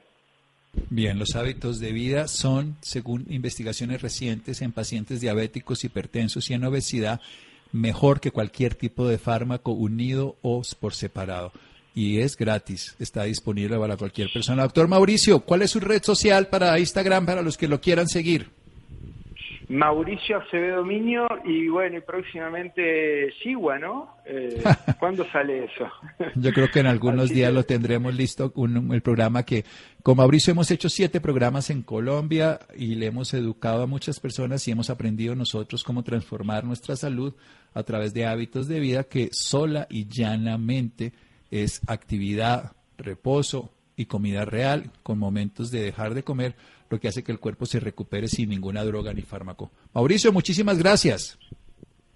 Bien, 0.90 1.18
los 1.18 1.36
hábitos 1.36 1.80
de 1.80 1.94
vida 1.94 2.28
son, 2.28 2.76
según 2.82 3.26
investigaciones 3.30 4.02
recientes 4.02 4.62
en 4.62 4.74
pacientes 4.74 5.22
diabéticos, 5.22 5.84
hipertensos 5.86 6.50
y 6.52 6.54
en 6.54 6.66
obesidad, 6.66 7.22
mejor 7.72 8.20
que 8.20 8.32
cualquier 8.32 8.76
tipo 8.76 9.08
de 9.08 9.18
fármaco 9.18 9.72
unido 9.72 10.38
o 10.42 10.62
por 10.80 10.94
separado. 10.94 11.52
Y 11.94 12.20
es 12.20 12.36
gratis, 12.36 12.96
está 13.00 13.24
disponible 13.24 13.78
para 13.78 13.98
cualquier 13.98 14.30
persona. 14.34 14.64
Doctor 14.64 14.88
Mauricio, 14.88 15.40
¿cuál 15.42 15.62
es 15.62 15.72
su 15.72 15.80
red 15.80 16.04
social 16.04 16.48
para 16.48 16.78
Instagram 16.78 17.26
para 17.26 17.42
los 17.42 17.58
que 17.58 17.68
lo 17.68 17.80
quieran 17.80 18.08
seguir? 18.08 18.55
Mauricio 19.70 20.38
Acevedo 20.38 20.84
Miño 20.84 21.28
y 21.44 21.68
bueno, 21.68 21.98
y 21.98 22.02
próximamente 22.02 23.32
Sigua, 23.42 23.80
¿no? 23.80 24.18
Eh, 24.26 24.62
¿Cuándo 25.00 25.26
sale 25.32 25.66
eso? 25.66 25.90
Yo 26.36 26.52
creo 26.52 26.70
que 26.70 26.80
en 26.80 26.88
algunos 26.88 27.30
días 27.30 27.54
lo 27.54 27.64
tendremos 27.64 28.14
listo, 28.16 28.54
el 28.92 29.02
programa 29.02 29.44
que 29.44 29.66
con 30.04 30.18
Mauricio 30.18 30.52
hemos 30.52 30.70
hecho 30.72 30.90
siete 30.90 31.20
programas 31.22 31.70
en 31.70 31.82
Colombia 31.82 32.60
y 32.78 32.96
le 32.96 33.08
hemos 33.08 33.34
educado 33.34 33.84
a 33.84 33.88
muchas 33.88 34.20
personas 34.20 34.68
y 34.68 34.72
hemos 34.72 34.90
aprendido 34.90 35.36
nosotros 35.36 35.84
cómo 35.84 36.04
transformar 36.04 36.64
nuestra 36.64 36.96
salud 36.96 37.34
a 37.74 37.84
través 37.84 38.14
de 38.14 38.26
hábitos 38.26 38.68
de 38.68 38.80
vida 38.80 39.04
que 39.04 39.30
sola 39.32 39.88
y 39.90 40.08
llanamente 40.08 41.14
es 41.52 41.82
actividad, 41.88 42.74
reposo 42.98 43.72
y 43.96 44.06
comida 44.06 44.46
real 44.46 44.92
con 45.04 45.20
momentos 45.20 45.72
de 45.72 45.82
dejar 45.82 46.14
de 46.14 46.24
comer 46.24 46.56
lo 46.90 47.00
que 47.00 47.08
hace 47.08 47.24
que 47.24 47.32
el 47.32 47.40
cuerpo 47.40 47.66
se 47.66 47.80
recupere 47.80 48.28
sin 48.28 48.50
ninguna 48.50 48.84
droga 48.84 49.14
ni 49.14 49.22
fármaco. 49.22 49.72
Mauricio, 49.94 50.32
muchísimas 50.32 50.78
gracias. 50.78 51.38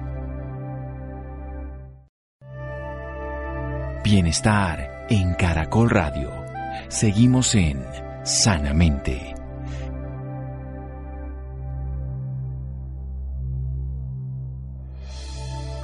Bienestar 4.01 5.07
en 5.09 5.33
Caracol 5.33 5.89
Radio. 5.89 6.31
Seguimos 6.87 7.53
en 7.53 7.85
Sanamente. 8.23 9.35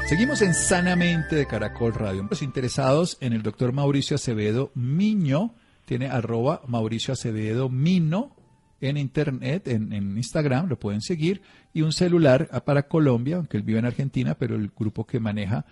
Seguimos 0.08 0.42
en 0.42 0.54
Sanamente 0.54 1.36
de 1.36 1.46
Caracol 1.46 1.94
Radio. 1.94 2.26
Los 2.30 2.42
interesados 2.42 3.18
en 3.20 3.34
el 3.34 3.44
doctor 3.44 3.74
Mauricio 3.74 4.16
Acevedo 4.16 4.72
Miño, 4.76 5.56
tiene 5.84 6.08
arroba 6.08 6.62
Mauricio 6.68 7.12
Acevedo 7.12 7.68
Mino 7.68 8.45
en 8.82 8.98
internet, 8.98 9.68
en, 9.68 10.18
Instagram, 10.18 10.68
lo 10.68 10.78
pueden 10.78 11.02
seguir, 11.02 11.42
y 11.74 11.82
un 11.82 11.92
celular 11.92 12.50
para 12.66 12.88
Colombia, 12.88 13.38
aunque 13.38 13.58
él 13.58 13.64
vive 13.64 13.80
en 13.80 13.86
Argentina, 13.86 14.36
pero 14.36 14.56
el 14.56 14.70
grupo 14.76 15.06
que 15.06 15.20
maneja 15.20 15.66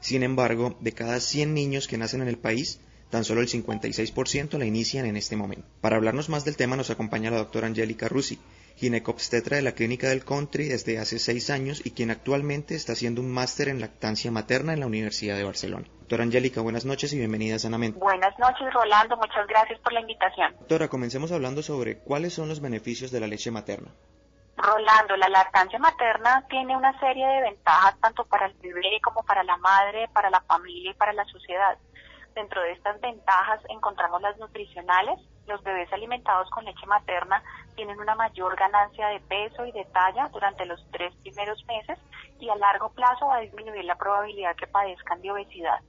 Sin 0.00 0.22
embargo, 0.22 0.78
de 0.80 0.92
cada 0.92 1.20
100 1.20 1.52
niños 1.52 1.88
que 1.88 1.98
nacen 1.98 2.22
en 2.22 2.28
el 2.28 2.38
país, 2.38 2.80
tan 3.10 3.24
solo 3.24 3.42
el 3.42 3.48
56% 3.48 4.56
la 4.56 4.64
inician 4.64 5.04
en 5.04 5.18
este 5.18 5.36
momento. 5.36 5.68
Para 5.82 5.96
hablarnos 5.96 6.30
más 6.30 6.46
del 6.46 6.56
tema 6.56 6.76
nos 6.76 6.88
acompaña 6.88 7.30
la 7.30 7.36
doctora 7.36 7.66
Angélica 7.66 8.08
Rusi, 8.08 8.38
ginecobstetra 8.80 9.58
de 9.58 9.62
la 9.62 9.72
Clínica 9.72 10.08
del 10.08 10.24
Country 10.24 10.64
desde 10.64 10.98
hace 10.98 11.18
seis 11.18 11.50
años 11.50 11.84
y 11.84 11.90
quien 11.90 12.10
actualmente 12.10 12.74
está 12.74 12.94
haciendo 12.94 13.20
un 13.20 13.30
máster 13.30 13.68
en 13.68 13.78
lactancia 13.78 14.30
materna 14.30 14.72
en 14.72 14.80
la 14.80 14.86
Universidad 14.86 15.36
de 15.36 15.44
Barcelona. 15.44 15.84
Doctora 15.98 16.22
Angélica, 16.22 16.62
buenas 16.62 16.86
noches 16.86 17.12
y 17.12 17.18
bienvenida 17.18 17.56
a 17.56 17.58
Sanamente. 17.58 17.98
Buenas 17.98 18.36
noches, 18.38 18.72
Rolando. 18.72 19.18
Muchas 19.18 19.46
gracias 19.46 19.78
por 19.80 19.92
la 19.92 20.00
invitación. 20.00 20.56
Doctora, 20.60 20.88
comencemos 20.88 21.30
hablando 21.30 21.62
sobre 21.62 21.98
cuáles 21.98 22.32
son 22.32 22.48
los 22.48 22.62
beneficios 22.62 23.10
de 23.10 23.20
la 23.20 23.26
leche 23.26 23.50
materna. 23.50 23.90
Rolando, 24.56 25.14
la 25.18 25.28
lactancia 25.28 25.78
materna 25.78 26.46
tiene 26.48 26.74
una 26.74 26.98
serie 27.00 27.26
de 27.26 27.42
ventajas 27.42 28.00
tanto 28.00 28.24
para 28.24 28.46
el 28.46 28.54
bebé 28.54 28.98
como 29.04 29.22
para 29.24 29.44
la 29.44 29.58
madre, 29.58 30.08
para 30.14 30.30
la 30.30 30.40
familia 30.40 30.92
y 30.92 30.94
para 30.94 31.12
la 31.12 31.26
sociedad. 31.26 31.76
Dentro 32.34 32.62
de 32.62 32.72
estas 32.72 32.98
ventajas 33.02 33.60
encontramos 33.68 34.22
las 34.22 34.38
nutricionales. 34.38 35.18
Los 35.46 35.62
bebés 35.62 35.92
alimentados 35.92 36.48
con 36.50 36.64
leche 36.64 36.86
materna 36.86 37.42
tienen 37.74 37.98
una 37.98 38.14
mayor 38.14 38.56
ganancia 38.56 39.08
de 39.08 39.20
peso 39.20 39.64
y 39.64 39.72
de 39.72 39.84
talla 39.86 40.28
durante 40.28 40.66
los 40.66 40.84
tres 40.90 41.14
primeros 41.22 41.64
meses 41.66 41.98
y 42.38 42.48
a 42.48 42.56
largo 42.56 42.90
plazo 42.90 43.26
va 43.26 43.36
a 43.36 43.40
disminuir 43.40 43.84
la 43.84 43.96
probabilidad 43.96 44.56
que 44.56 44.66
padezcan 44.66 45.20
de 45.22 45.30
obesidad. 45.32 45.80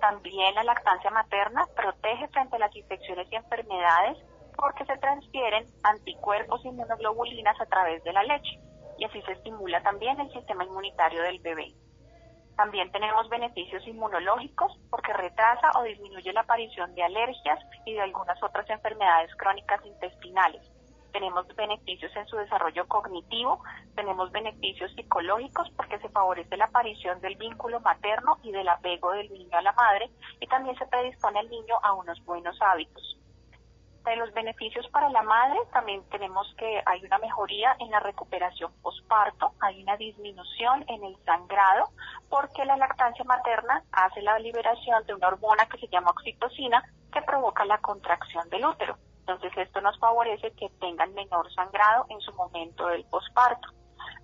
También 0.00 0.54
la 0.54 0.64
lactancia 0.64 1.10
materna 1.10 1.66
protege 1.76 2.28
frente 2.28 2.56
a 2.56 2.60
las 2.60 2.74
infecciones 2.74 3.28
y 3.30 3.36
enfermedades 3.36 4.18
porque 4.56 4.84
se 4.84 4.96
transfieren 4.98 5.66
anticuerpos 5.82 6.64
y 6.64 6.68
inmunoglobulinas 6.68 7.60
a 7.60 7.66
través 7.66 8.02
de 8.04 8.12
la 8.12 8.22
leche 8.22 8.58
y 8.98 9.04
así 9.04 9.22
se 9.22 9.32
estimula 9.32 9.82
también 9.82 10.20
el 10.20 10.30
sistema 10.32 10.64
inmunitario 10.64 11.22
del 11.22 11.40
bebé. 11.40 11.72
También 12.60 12.92
tenemos 12.92 13.26
beneficios 13.30 13.86
inmunológicos 13.86 14.78
porque 14.90 15.14
retrasa 15.14 15.70
o 15.78 15.82
disminuye 15.82 16.30
la 16.34 16.42
aparición 16.42 16.94
de 16.94 17.02
alergias 17.02 17.58
y 17.86 17.94
de 17.94 18.02
algunas 18.02 18.36
otras 18.42 18.68
enfermedades 18.68 19.34
crónicas 19.36 19.80
intestinales. 19.86 20.60
Tenemos 21.10 21.46
beneficios 21.56 22.14
en 22.14 22.26
su 22.26 22.36
desarrollo 22.36 22.86
cognitivo, 22.86 23.64
tenemos 23.94 24.30
beneficios 24.30 24.92
psicológicos 24.92 25.70
porque 25.74 25.98
se 26.00 26.10
favorece 26.10 26.58
la 26.58 26.66
aparición 26.66 27.18
del 27.22 27.36
vínculo 27.36 27.80
materno 27.80 28.36
y 28.42 28.52
del 28.52 28.68
apego 28.68 29.12
del 29.12 29.32
niño 29.32 29.56
a 29.56 29.62
la 29.62 29.72
madre 29.72 30.10
y 30.38 30.46
también 30.46 30.76
se 30.76 30.86
predispone 30.86 31.38
al 31.38 31.48
niño 31.48 31.76
a 31.82 31.94
unos 31.94 32.22
buenos 32.26 32.60
hábitos 32.60 33.09
de 34.04 34.16
los 34.16 34.32
beneficios 34.32 34.86
para 34.88 35.10
la 35.10 35.22
madre 35.22 35.58
también 35.72 36.02
tenemos 36.10 36.52
que 36.56 36.82
hay 36.86 37.04
una 37.04 37.18
mejoría 37.18 37.76
en 37.78 37.90
la 37.90 38.00
recuperación 38.00 38.72
posparto, 38.82 39.52
hay 39.60 39.82
una 39.82 39.96
disminución 39.96 40.84
en 40.88 41.04
el 41.04 41.16
sangrado, 41.24 41.90
porque 42.28 42.64
la 42.64 42.76
lactancia 42.76 43.24
materna 43.24 43.84
hace 43.92 44.22
la 44.22 44.38
liberación 44.38 45.04
de 45.06 45.14
una 45.14 45.28
hormona 45.28 45.66
que 45.66 45.78
se 45.78 45.88
llama 45.88 46.10
oxitocina 46.10 46.82
que 47.12 47.22
provoca 47.22 47.64
la 47.64 47.78
contracción 47.78 48.48
del 48.48 48.64
útero. 48.64 48.96
Entonces 49.20 49.52
esto 49.56 49.80
nos 49.80 49.98
favorece 49.98 50.52
que 50.52 50.70
tengan 50.80 51.12
menor 51.14 51.52
sangrado 51.52 52.06
en 52.08 52.20
su 52.20 52.32
momento 52.32 52.86
del 52.86 53.04
posparto. 53.04 53.68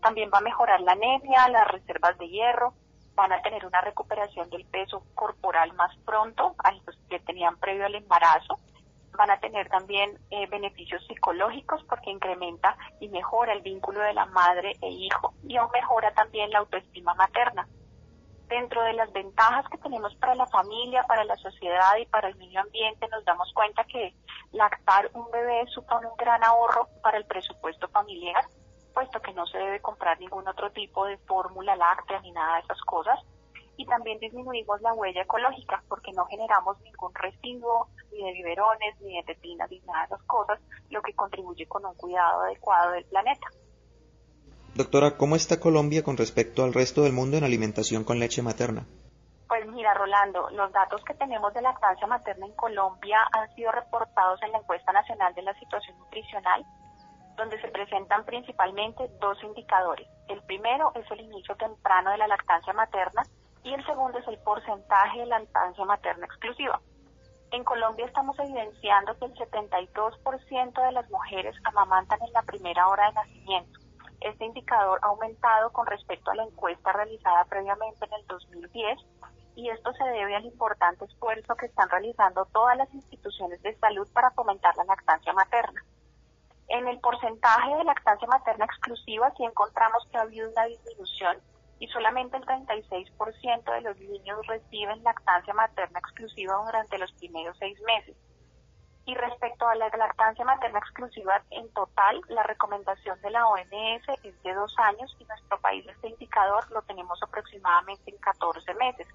También 0.01 0.31
va 0.33 0.39
a 0.39 0.43
mejorar 0.43 0.81
la 0.81 0.93
anemia, 0.93 1.49
las 1.49 1.69
reservas 1.69 2.17
de 2.19 2.29
hierro, 2.29 2.75
van 3.15 3.33
a 3.33 3.43
tener 3.43 3.65
una 3.65 3.81
recuperación 3.81 4.49
del 4.51 4.65
peso 4.67 5.03
corporal 5.15 5.73
más 5.75 5.95
pronto 6.05 6.55
a 6.59 6.73
los 6.73 6.97
que 7.09 7.19
tenían 7.21 7.57
previo 7.59 7.87
al 7.87 7.95
embarazo 7.95 8.59
van 9.17 9.31
a 9.31 9.41
tener 9.41 9.69
también 9.69 10.19
eh, 10.31 10.47
beneficios 10.47 11.05
psicológicos 11.07 11.83
porque 11.85 12.11
incrementa 12.11 12.77
y 13.01 13.09
mejora 13.09 13.53
el 13.53 13.63
vínculo 13.63 14.01
de 14.01 14.15
la 14.15 14.27
madre 14.27 14.77
e 14.81 14.91
hijo 14.91 15.35
y 15.47 15.57
aún 15.57 15.71
mejora 15.73 16.13
también 16.15 16.51
la 16.51 16.59
autoestima 16.61 17.15
materna. 17.15 17.67
Dentro 18.49 18.83
de 18.83 18.93
las 18.93 19.13
ventajas 19.13 19.69
que 19.69 19.79
tenemos 19.79 20.15
para 20.17 20.37
la 20.37 20.47
familia, 20.47 21.03
para 21.05 21.25
la 21.25 21.37
sociedad 21.37 21.97
y 22.01 22.07
para 22.07 22.29
el 22.29 22.37
medio 22.37 22.61
ambiente, 22.61 23.09
nos 23.09 23.25
damos 23.25 23.53
cuenta 23.53 23.83
que 23.85 24.15
lactar 24.53 25.11
un 25.15 25.29
bebé 25.33 25.67
supone 25.67 26.07
un 26.07 26.17
gran 26.17 26.45
ahorro 26.45 26.89
para 27.03 27.19
el 27.19 27.25
presupuesto 27.25 27.89
familiar, 27.89 28.45
puesto 28.95 29.21
que 29.21 29.33
no 29.33 29.47
se 29.47 29.59
debe 29.59 29.81
comprar 29.81 30.21
ningún 30.21 30.47
otro 30.47 30.71
tipo 30.71 31.07
de 31.07 31.19
fórmula 31.19 31.75
láctea 31.75 32.21
ni 32.21 32.31
nada 32.31 32.57
de 32.57 32.61
esas 32.63 32.81
cosas 32.83 33.19
y 33.77 33.87
también 33.87 34.19
disminuimos 34.19 34.81
la 34.81 34.95
huella 34.95 35.23
ecológica 35.23 35.83
porque 35.89 36.13
no 36.13 36.25
generamos 36.27 36.81
ningún 36.81 37.15
residuo 37.15 37.89
ni 38.13 38.25
de 38.25 38.33
biberones, 38.33 39.01
ni 39.01 39.17
de 39.17 39.23
tepinas, 39.23 39.71
ni 39.71 39.81
nada 39.81 40.01
de 40.01 40.07
esas 40.07 40.23
cosas, 40.23 40.59
lo 40.91 41.03
que 41.03 41.15
contribuye 41.15 41.67
con 41.67 41.85
un 41.85 41.95
cuidado 41.95 42.43
adecuado 42.43 42.93
del 42.93 43.05
planeta. 43.05 43.47
Doctora, 44.75 45.17
¿cómo 45.17 45.37
está 45.37 45.59
Colombia 45.59 46.03
con 46.03 46.17
respecto 46.17 46.63
al 46.63 46.75
resto 46.75 47.03
del 47.03 47.13
mundo 47.13 47.37
en 47.37 47.45
alimentación 47.45 48.05
con 48.05 48.19
leche 48.19 48.43
materna? 48.43 48.87
Pues 49.49 49.67
mira, 49.69 49.95
Rolando, 49.95 50.51
los 50.51 50.73
datos 50.73 51.03
que 51.05 51.15
tenemos 51.15 51.55
de 51.55 51.63
lactancia 51.63 52.07
materna 52.07 52.47
en 52.47 52.53
Colombia 52.53 53.19
han 53.33 53.55
sido 53.55 53.71
reportados 53.73 54.43
en 54.43 54.53
la 54.53 54.59
encuesta 54.59 54.93
nacional 54.93 55.35
de 55.35 55.43
la 55.43 55.55
situación 55.55 55.97
nutricional, 55.99 56.65
donde 57.37 57.61
se 57.61 57.69
presentan 57.69 58.25
principalmente 58.25 59.09
dos 59.21 59.43
indicadores. 59.45 60.09
El 60.29 60.43
primero 60.43 60.93
es 60.95 61.09
el 61.11 61.21
inicio 61.21 61.55
temprano 61.57 62.11
de 62.11 62.19
la 62.19 62.27
lactancia 62.27 62.73
materna, 62.73 63.23
y 63.67 63.75
el 63.75 63.85
segundo 63.85 64.17
es 64.19 64.29
el 64.29 64.39
porcentaje 64.39 65.19
de 65.19 65.27
lactancia 65.27 65.85
materna 65.85 66.25
exclusiva. 66.25 66.81
En 67.51 67.65
Colombia 67.65 68.07
estamos 68.07 68.39
evidenciando 68.39 69.19
que 69.19 69.25
el 69.25 69.35
72% 69.35 70.87
de 70.87 70.93
las 70.93 71.11
mujeres 71.11 71.57
amamantan 71.65 72.21
en 72.23 72.33
la 72.33 72.43
primera 72.43 72.87
hora 72.87 73.09
de 73.09 73.15
nacimiento. 73.15 73.81
Este 74.21 74.45
indicador 74.45 75.01
ha 75.03 75.09
aumentado 75.09 75.73
con 75.73 75.85
respecto 75.87 76.31
a 76.31 76.37
la 76.37 76.45
encuesta 76.45 76.93
realizada 76.93 77.45
previamente 77.47 78.07
en 78.07 78.13
el 78.13 78.27
2010 78.29 78.99
y 79.57 79.69
esto 79.71 79.93
se 79.95 80.05
debe 80.05 80.37
al 80.37 80.45
importante 80.45 81.05
esfuerzo 81.05 81.57
que 81.57 81.67
están 81.67 81.91
realizando 81.91 82.45
todas 82.53 82.77
las 82.77 82.93
instituciones 82.95 83.61
de 83.63 83.77
salud 83.79 84.07
para 84.13 84.31
fomentar 84.31 84.77
la 84.77 84.85
lactancia 84.85 85.33
materna. 85.33 85.85
En 86.69 86.87
el 86.87 87.01
porcentaje 87.01 87.75
de 87.75 87.85
lactancia 87.85 88.29
materna 88.29 88.65
exclusiva 88.65 89.33
sí 89.37 89.45
encontramos 89.45 90.07
que 90.11 90.19
ha 90.19 90.23
habido 90.23 90.49
una 90.51 90.67
disminución 90.67 91.39
y 91.79 91.89
solamente 91.89 92.37
el 92.37 92.45
36% 92.45 93.73
de 93.73 93.81
los 93.83 93.99
niños 93.99 94.47
reciben 94.47 95.03
lactancia 95.03 95.53
materna 95.55 95.99
exclusiva 95.99 96.55
durante 96.65 96.99
los 96.99 97.13
primeros 97.13 97.57
seis 97.59 97.79
meses. 97.83 98.17
Y 99.05 99.15
respecto 99.15 99.69
a 99.69 99.75
la 99.77 99.89
lactancia 99.91 100.45
materna 100.45 100.81
exclusiva 100.81 101.41
en 101.51 101.73
total, 101.75 102.21
la 102.29 102.43
recomendación 102.43 103.21
de 103.21 103.31
la 103.31 103.47
OMS 103.47 104.09
es 104.25 104.43
de 104.43 104.55
dos 104.55 104.75
años 104.79 105.15
y 105.21 105.25
nuestro 105.25 105.61
país 105.61 105.87
este 105.87 106.09
indicador 106.09 106.69
lo 106.73 106.83
tenemos 106.83 107.23
aproximadamente 107.23 108.11
en 108.11 108.19
14 108.19 108.75
meses. 108.75 109.07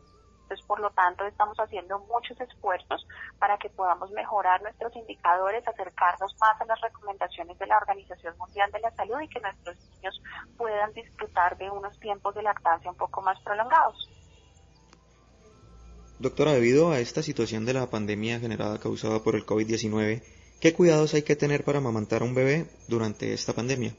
Entonces, 0.51 0.67
por 0.67 0.81
lo 0.81 0.89
tanto, 0.89 1.25
estamos 1.25 1.57
haciendo 1.61 1.97
muchos 2.11 2.37
esfuerzos 2.41 3.07
para 3.39 3.57
que 3.57 3.69
podamos 3.69 4.11
mejorar 4.11 4.61
nuestros 4.61 4.93
indicadores, 4.97 5.65
acercarnos 5.65 6.35
más 6.41 6.59
a 6.59 6.65
las 6.65 6.81
recomendaciones 6.81 7.57
de 7.57 7.67
la 7.67 7.77
Organización 7.77 8.37
Mundial 8.37 8.69
de 8.73 8.81
la 8.81 8.91
Salud 8.91 9.21
y 9.21 9.29
que 9.29 9.39
nuestros 9.39 9.77
niños 9.77 10.21
puedan 10.57 10.91
disfrutar 10.91 11.57
de 11.57 11.69
unos 11.69 11.97
tiempos 12.01 12.35
de 12.35 12.43
lactancia 12.43 12.91
un 12.91 12.97
poco 12.97 13.21
más 13.21 13.39
prolongados. 13.43 14.09
Doctora, 16.19 16.51
debido 16.51 16.91
a 16.91 16.99
esta 16.99 17.23
situación 17.23 17.65
de 17.65 17.73
la 17.73 17.89
pandemia 17.89 18.41
generada 18.41 18.77
causada 18.77 19.23
por 19.23 19.35
el 19.37 19.45
COVID-19, 19.45 20.21
¿qué 20.59 20.73
cuidados 20.73 21.13
hay 21.13 21.23
que 21.23 21.37
tener 21.37 21.63
para 21.63 21.77
amamantar 21.77 22.23
a 22.23 22.25
un 22.25 22.35
bebé 22.35 22.65
durante 22.89 23.31
esta 23.31 23.53
pandemia? 23.53 23.93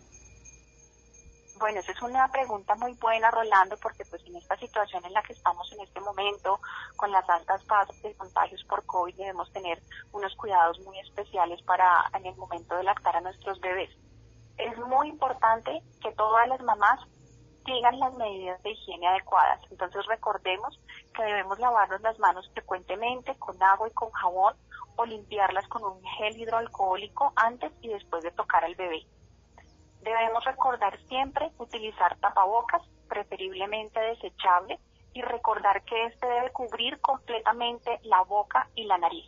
Bueno, 1.62 1.79
esa 1.79 1.92
es 1.92 2.03
una 2.03 2.27
pregunta 2.27 2.75
muy 2.75 2.92
buena, 2.94 3.31
Rolando, 3.31 3.77
porque 3.81 4.05
pues 4.11 4.20
en 4.27 4.35
esta 4.35 4.57
situación 4.57 5.05
en 5.05 5.12
la 5.12 5.22
que 5.22 5.33
estamos 5.33 5.72
en 5.72 5.81
este 5.83 6.01
momento, 6.01 6.59
con 6.96 7.12
las 7.12 7.22
altas 7.31 7.64
tasas 7.66 8.03
de 8.03 8.12
contagios 8.16 8.64
por 8.64 8.85
COVID, 8.85 9.14
debemos 9.14 9.48
tener 9.53 9.81
unos 10.11 10.35
cuidados 10.35 10.81
muy 10.81 10.98
especiales 10.98 11.62
para 11.62 12.11
en 12.18 12.27
el 12.27 12.35
momento 12.35 12.75
de 12.75 12.83
lactar 12.83 13.14
a 13.14 13.20
nuestros 13.20 13.61
bebés. 13.61 13.90
Es 14.59 14.77
muy 14.77 15.11
importante 15.11 15.85
que 16.01 16.11
todas 16.16 16.48
las 16.48 16.61
mamás 16.62 16.98
sigan 17.64 17.96
las 18.01 18.12
medidas 18.14 18.61
de 18.64 18.72
higiene 18.72 19.07
adecuadas. 19.07 19.61
Entonces 19.70 20.05
recordemos 20.07 20.81
que 21.14 21.22
debemos 21.22 21.61
lavarnos 21.61 22.01
las 22.01 22.18
manos 22.18 22.51
frecuentemente 22.55 23.37
con 23.37 23.62
agua 23.62 23.87
y 23.87 23.92
con 23.92 24.11
jabón 24.11 24.57
o 24.96 25.07
limpiarlas 25.07 25.68
con 25.68 25.85
un 25.85 26.03
gel 26.18 26.37
hidroalcohólico 26.40 27.33
antes 27.37 27.70
y 27.83 27.88
después 27.90 28.25
de 28.25 28.33
tocar 28.33 28.64
al 28.64 28.75
bebé. 28.75 29.07
Debemos 30.03 30.45
recordar 30.45 30.99
siempre 31.09 31.53
utilizar 31.59 32.17
tapabocas, 32.19 32.83
preferiblemente 33.09 34.01
desechable, 34.01 34.79
y 35.15 35.23
recordar 35.23 35.83
que 35.85 36.07
este 36.07 36.27
debe 36.27 36.51
cubrir 36.51 37.01
completamente 37.01 38.01
la 38.03 38.23
boca 38.23 38.69
y 38.75 38.85
la 38.85 38.99
nariz. 38.99 39.27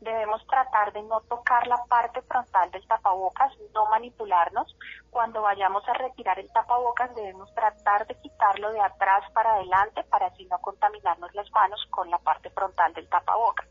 Debemos 0.00 0.44
tratar 0.48 0.92
de 0.92 1.02
no 1.02 1.20
tocar 1.22 1.66
la 1.68 1.76
parte 1.88 2.22
frontal 2.22 2.70
del 2.72 2.86
tapabocas, 2.88 3.52
no 3.72 3.86
manipularnos. 3.86 4.76
Cuando 5.10 5.42
vayamos 5.42 5.88
a 5.88 5.92
retirar 5.94 6.40
el 6.40 6.52
tapabocas 6.52 7.14
debemos 7.14 7.54
tratar 7.54 8.06
de 8.08 8.20
quitarlo 8.20 8.72
de 8.72 8.80
atrás 8.80 9.30
para 9.32 9.54
adelante 9.54 10.02
para 10.04 10.26
así 10.26 10.44
no 10.46 10.58
contaminarnos 10.58 11.32
las 11.34 11.48
manos 11.52 11.86
con 11.90 12.10
la 12.10 12.18
parte 12.18 12.50
frontal 12.50 12.92
del 12.94 13.08
tapabocas. 13.08 13.68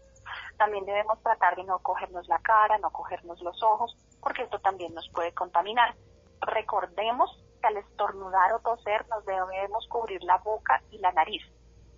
También 0.57 0.85
debemos 0.85 1.21
tratar 1.21 1.57
de 1.57 1.65
no 1.65 1.79
cogernos 1.79 2.25
la 2.29 2.39
cara, 2.39 2.77
no 2.77 2.91
cogernos 2.91 3.41
los 3.41 3.61
ojos, 3.61 3.93
porque 4.21 4.43
esto 4.43 4.59
también 4.59 4.93
nos 4.93 5.09
puede 5.09 5.33
contaminar 5.33 5.93
recordemos 6.41 7.29
que 7.61 7.67
al 7.67 7.77
estornudar 7.77 8.53
o 8.53 8.59
toser 8.59 9.07
nos 9.09 9.25
debemos 9.25 9.87
cubrir 9.87 10.23
la 10.23 10.37
boca 10.37 10.81
y 10.91 10.97
la 10.97 11.11
nariz 11.11 11.43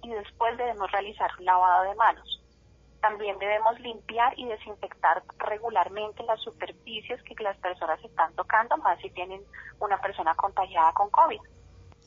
y 0.04 0.10
después 0.10 0.58
debemos 0.58 0.92
realizar 0.92 1.32
un 1.40 1.46
lavado 1.46 1.90
de 1.90 1.96
manos. 1.96 2.42
También 3.02 3.38
debemos 3.38 3.80
limpiar 3.80 4.38
y 4.38 4.46
desinfectar 4.46 5.24
regularmente 5.38 6.24
las 6.24 6.40
superficies 6.42 7.22
que 7.24 7.42
las 7.44 7.58
personas 7.58 8.02
están 8.04 8.34
tocando, 8.36 8.78
más 8.78 9.00
si 9.02 9.10
tienen 9.10 9.42
una 9.80 10.00
persona 10.00 10.36
contagiada 10.36 10.94
con 10.94 11.10
COVID. 11.10 11.40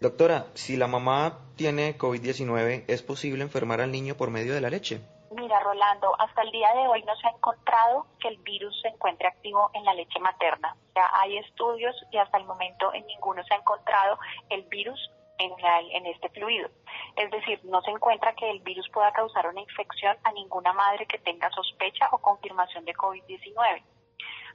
Doctora, 0.01 0.46
si 0.55 0.77
la 0.77 0.87
mamá 0.87 1.38
tiene 1.57 1.99
COVID-19, 1.99 2.85
¿es 2.87 3.03
posible 3.03 3.42
enfermar 3.42 3.81
al 3.81 3.92
niño 3.92 4.14
por 4.14 4.31
medio 4.31 4.55
de 4.55 4.61
la 4.61 4.70
leche? 4.70 5.01
Mira, 5.37 5.61
Rolando, 5.61 6.19
hasta 6.19 6.40
el 6.40 6.50
día 6.50 6.73
de 6.73 6.88
hoy 6.88 7.02
no 7.02 7.15
se 7.17 7.27
ha 7.27 7.31
encontrado 7.31 8.06
que 8.21 8.29
el 8.29 8.38
virus 8.38 8.75
se 8.81 8.88
encuentre 8.88 9.29
activo 9.29 9.71
en 9.75 9.85
la 9.85 9.92
leche 9.92 10.19
materna. 10.19 10.75
Ya 10.94 11.10
hay 11.13 11.37
estudios 11.37 11.94
y 12.10 12.17
hasta 12.17 12.38
el 12.38 12.46
momento 12.46 12.92
en 12.94 13.06
ninguno 13.06 13.44
se 13.44 13.52
ha 13.52 13.58
encontrado 13.58 14.19
el 14.48 14.63
virus 14.63 14.98
en, 15.37 15.52
en 15.90 16.06
este 16.06 16.31
fluido. 16.31 16.71
Es 17.17 17.31
decir, 17.31 17.60
no 17.65 17.83
se 17.83 17.90
encuentra 17.90 18.35
que 18.35 18.50
el 18.50 18.60
virus 18.60 18.88
pueda 18.88 19.13
causar 19.13 19.46
una 19.46 19.60
infección 19.60 20.17
a 20.25 20.33
ninguna 20.33 20.73
madre 20.73 21.04
que 21.04 21.19
tenga 21.19 21.50
sospecha 21.50 22.08
o 22.13 22.19
confirmación 22.19 22.87
de 22.87 22.94
COVID-19 22.94 23.83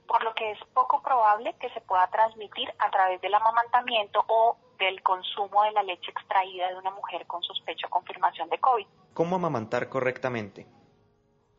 por 0.08 0.24
lo 0.24 0.34
que 0.34 0.50
es 0.50 0.58
poco 0.74 1.00
probable 1.00 1.54
que 1.60 1.70
se 1.70 1.80
pueda 1.80 2.06
transmitir 2.08 2.68
a 2.80 2.90
través 2.90 3.20
del 3.20 3.32
amamantamiento 3.34 4.24
o 4.26 4.56
del 4.78 5.00
consumo 5.02 5.62
de 5.62 5.72
la 5.72 5.82
leche 5.84 6.10
extraída 6.10 6.68
de 6.68 6.76
una 6.76 6.90
mujer 6.90 7.24
con 7.26 7.40
sospecha 7.42 7.86
o 7.86 7.90
confirmación 7.90 8.48
de 8.50 8.58
COVID. 8.58 8.86
¿Cómo 9.14 9.36
amamantar 9.36 9.88
correctamente? 9.88 10.66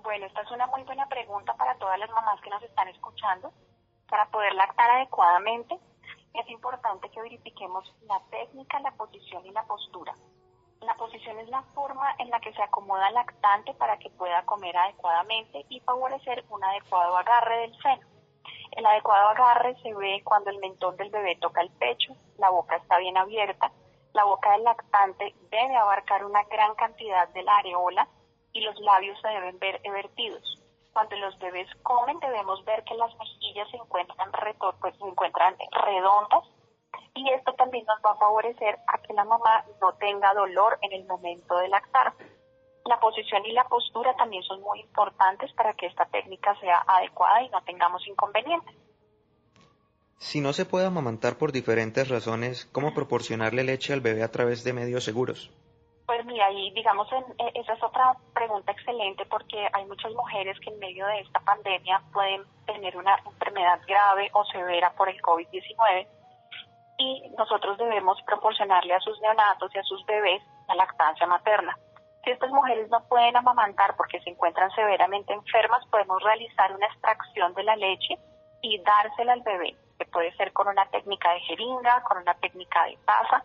Bueno, 0.04 0.26
esta 0.26 0.42
es 0.42 0.52
una 0.52 0.68
muy 0.68 0.84
buena 0.84 1.08
pregunta 1.08 1.54
para 1.54 1.76
todas 1.76 1.98
las 1.98 2.10
mamás 2.10 2.40
que 2.42 2.50
nos 2.50 2.62
están 2.62 2.90
escuchando. 2.90 3.54
Para 4.10 4.26
poder 4.26 4.54
lactar 4.54 4.92
adecuadamente, 4.92 5.80
es 6.34 6.50
importante 6.50 7.10
que 7.10 7.22
verifiquemos 7.22 7.90
la 8.02 8.20
técnica, 8.30 8.82
la 8.82 8.92
posición 8.92 9.46
y 9.46 9.52
la 9.52 9.64
postura. 9.64 10.14
La 10.82 10.96
posición 10.96 11.40
es 11.40 11.48
la 11.48 11.64
forma 11.74 12.14
en 12.20 12.30
la 12.30 12.42
que 12.42 12.52
se 12.52 12.62
acomoda 12.62 13.08
el 13.08 13.14
lactante 13.14 13.74
para 13.76 13.98
que 13.98 14.10
pueda 14.10 14.46
comer 14.46 14.76
adecuadamente 14.76 15.66
y 15.70 15.80
favorecer 15.80 16.44
un 16.50 16.62
adecuado 16.62 17.16
agarre 17.16 17.60
del 17.60 17.82
seno. 17.82 18.06
El 18.72 18.86
adecuado 18.86 19.30
agarre 19.30 19.82
se 19.82 19.94
ve 19.94 20.22
cuando 20.26 20.50
el 20.50 20.60
mentón 20.60 20.98
del 20.98 21.12
bebé 21.12 21.38
toca 21.38 21.62
el 21.62 21.72
pecho, 21.72 22.14
la 22.38 22.50
boca 22.50 22.76
está 22.76 22.98
bien 22.98 23.16
abierta, 23.16 23.72
la 24.12 24.26
boca 24.26 24.52
del 24.52 24.66
lactante 24.66 25.34
debe 25.50 25.78
abarcar 25.78 26.26
una 26.26 26.44
gran 26.44 26.76
cantidad 26.76 27.30
de 27.30 27.44
la 27.44 27.56
areola 27.58 28.08
y 28.54 28.62
los 28.62 28.80
labios 28.80 29.20
se 29.22 29.28
deben 29.28 29.60
ver 29.60 29.82
evertidos. 29.84 30.60
Cuando 30.94 31.16
los 31.18 31.38
bebés 31.40 31.68
comen 31.82 32.20
debemos 32.20 32.64
ver 32.66 32.84
que 32.84 32.94
las 32.96 33.16
mejillas 33.18 33.70
se 33.72 33.78
encuentran, 33.78 34.32
pues, 34.80 34.96
se 34.96 35.04
encuentran 35.06 35.56
redondas 35.72 36.44
y 37.16 37.30
esto 37.32 37.54
también 37.54 37.86
nos 37.86 38.00
va 38.06 38.12
a 38.12 38.20
favorecer 38.20 38.80
a 38.88 38.98
que 39.00 39.14
la 39.14 39.26
mamá 39.26 39.66
no 39.82 39.94
tenga 39.94 40.34
dolor 40.34 40.78
en 40.82 40.94
el 40.94 41.06
momento 41.06 41.58
de 41.58 41.68
lactar. 41.68 42.14
La 42.86 43.00
posición 43.00 43.46
y 43.46 43.54
la 43.54 43.64
postura 43.68 44.16
también 44.16 44.44
son 44.44 44.62
muy 44.62 44.82
importantes 44.82 45.52
para 45.54 45.74
que 45.74 45.88
esta 45.88 46.06
técnica 46.06 46.56
sea 46.60 46.84
adecuada 46.88 47.44
y 47.44 47.50
no 47.50 47.64
tengamos 47.64 48.06
inconvenientes. 48.08 48.76
Si 50.18 50.42
no 50.42 50.54
se 50.54 50.66
puede 50.66 50.86
amamantar 50.86 51.38
por 51.38 51.52
diferentes 51.52 52.08
razones, 52.08 52.66
¿cómo 52.72 52.94
proporcionarle 52.94 53.64
leche 53.64 53.94
al 53.94 54.02
bebé 54.02 54.24
a 54.24 54.32
través 54.32 54.64
de 54.64 54.74
medios 54.74 55.04
seguros? 55.04 55.52
Pues 56.06 56.26
mira, 56.26 56.52
y 56.52 56.72
digamos, 56.72 57.10
en, 57.14 57.24
eh, 57.40 57.52
esa 57.56 57.74
es 57.74 57.84
otra 57.84 58.16
pregunta 58.34 58.72
excelente 58.72 59.26
porque 59.26 59.68
hay 59.72 59.86
muchas 59.86 60.12
mujeres 60.14 60.60
que 60.60 60.70
en 60.70 60.80
medio 60.80 61.08
de 61.08 61.22
esta 61.22 61.40
pandemia 61.40 62.02
pueden 62.12 62.44
tener 62.66 62.98
una 62.98 63.18
enfermedad 63.26 63.80
grave 63.88 64.30
o 64.34 64.44
severa 64.46 64.94
por 64.96 65.08
el 65.08 65.22
COVID-19 65.22 66.08
y 66.98 67.30
nosotros 67.38 67.78
debemos 67.78 68.22
proporcionarle 68.24 68.94
a 68.94 69.00
sus 69.00 69.20
neonatos 69.22 69.74
y 69.74 69.80
a 69.80 69.84
sus 69.84 70.06
bebés 70.06 70.42
la 70.68 70.76
lactancia 70.76 71.26
materna. 71.26 71.78
Si 72.24 72.32
estas 72.32 72.52
mujeres 72.52 72.90
no 72.90 73.04
pueden 73.08 73.36
amamantar 73.36 73.96
porque 73.98 74.22
se 74.22 74.30
encuentran 74.30 74.72
severamente 74.72 75.34
enfermas, 75.34 75.86
podemos 75.88 76.22
realizar 76.24 76.74
una 76.74 76.88
extracción 76.88 77.54
de 77.54 77.64
la 77.64 77.76
leche 77.76 78.18
y 78.62 78.80
dársela 78.80 79.34
al 79.34 79.42
bebé, 79.42 79.76
que 80.00 80.06
puede 80.06 80.34
ser 80.38 80.54
con 80.54 80.68
una 80.68 80.86
técnica 80.86 81.34
de 81.34 81.40
jeringa, 81.42 82.02
con 82.04 82.18
una 82.18 82.34
técnica 82.36 82.86
de 82.86 82.98
taza, 83.06 83.44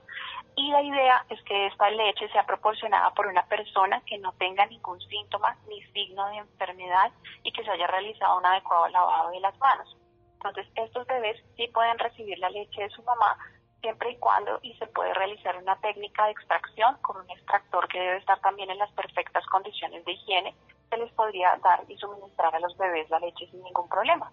y 0.59 0.71
la 0.73 0.83
idea 0.83 1.25
es 1.29 1.41
que 1.43 1.67
esta 1.69 1.89
leche 1.89 2.29
sea 2.31 2.45
proporcionada 2.45 3.15
por 3.15 3.29
una 3.29 3.47
persona 3.47 4.03
que 4.05 4.19
no 4.19 4.33
tenga 4.33 4.67
ningún 4.67 5.01
síntoma 5.03 5.57
ni 5.69 5.81
signo 5.93 6.27
de 6.31 6.39
enfermedad 6.39 7.13
y 7.45 7.53
que 7.53 7.63
se 7.63 7.71
haya 7.71 7.87
realizado 7.87 8.39
un 8.39 8.45
adecuado 8.45 8.89
lavado 8.89 9.31
de 9.31 9.39
las 9.39 9.57
manos. 9.59 9.97
Entonces, 10.35 10.67
estos 10.75 11.07
bebés 11.07 11.41
sí 11.57 11.69
pueden 11.69 11.97
recibir 12.01 12.41
la 12.41 12.51
leche 12.51 12.83
de 12.83 12.91
su 12.91 13.05
mamá 13.05 13.39
siempre 13.81 14.11
y 14.11 14.17
cuando 14.17 14.59
y 14.63 14.75
se 14.75 14.89
puede 14.89 15.15
realizar 15.15 15.57
una 15.57 15.77
técnica 15.77 16.25
de 16.25 16.33
extracción 16.33 16.97
con 17.03 17.19
un 17.19 17.31
extractor 17.31 17.87
que 17.87 18.01
debe 18.01 18.17
estar 18.17 18.41
también 18.41 18.69
en 18.69 18.79
las 18.79 18.91
perfectas 18.91 19.47
condiciones 19.47 20.05
de 20.05 20.13
higiene, 20.13 20.57
se 20.91 20.97
les 20.97 21.13
podría 21.13 21.57
dar 21.63 21.85
y 21.87 21.97
suministrar 21.99 22.53
a 22.57 22.59
los 22.59 22.77
bebés 22.77 23.09
la 23.11 23.21
leche 23.21 23.47
sin 23.49 23.63
ningún 23.63 23.89
problema. 23.89 24.33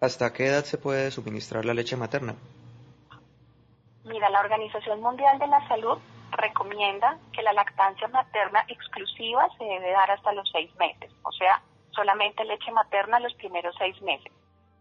¿Hasta 0.00 0.32
qué 0.32 0.46
edad 0.46 0.62
se 0.62 0.78
puede 0.78 1.10
suministrar 1.10 1.64
la 1.64 1.74
leche 1.74 1.96
materna? 1.96 2.36
Mira, 4.10 4.28
la 4.28 4.40
Organización 4.40 5.00
Mundial 5.00 5.38
de 5.38 5.46
la 5.46 5.66
Salud 5.68 5.96
recomienda 6.32 7.16
que 7.32 7.42
la 7.42 7.52
lactancia 7.52 8.08
materna 8.08 8.64
exclusiva 8.66 9.46
se 9.56 9.64
debe 9.64 9.92
dar 9.92 10.10
hasta 10.10 10.32
los 10.32 10.50
seis 10.50 10.74
meses, 10.76 11.12
o 11.22 11.30
sea, 11.30 11.62
solamente 11.90 12.44
leche 12.44 12.72
materna 12.72 13.20
los 13.20 13.32
primeros 13.34 13.72
seis 13.78 14.02
meses. 14.02 14.32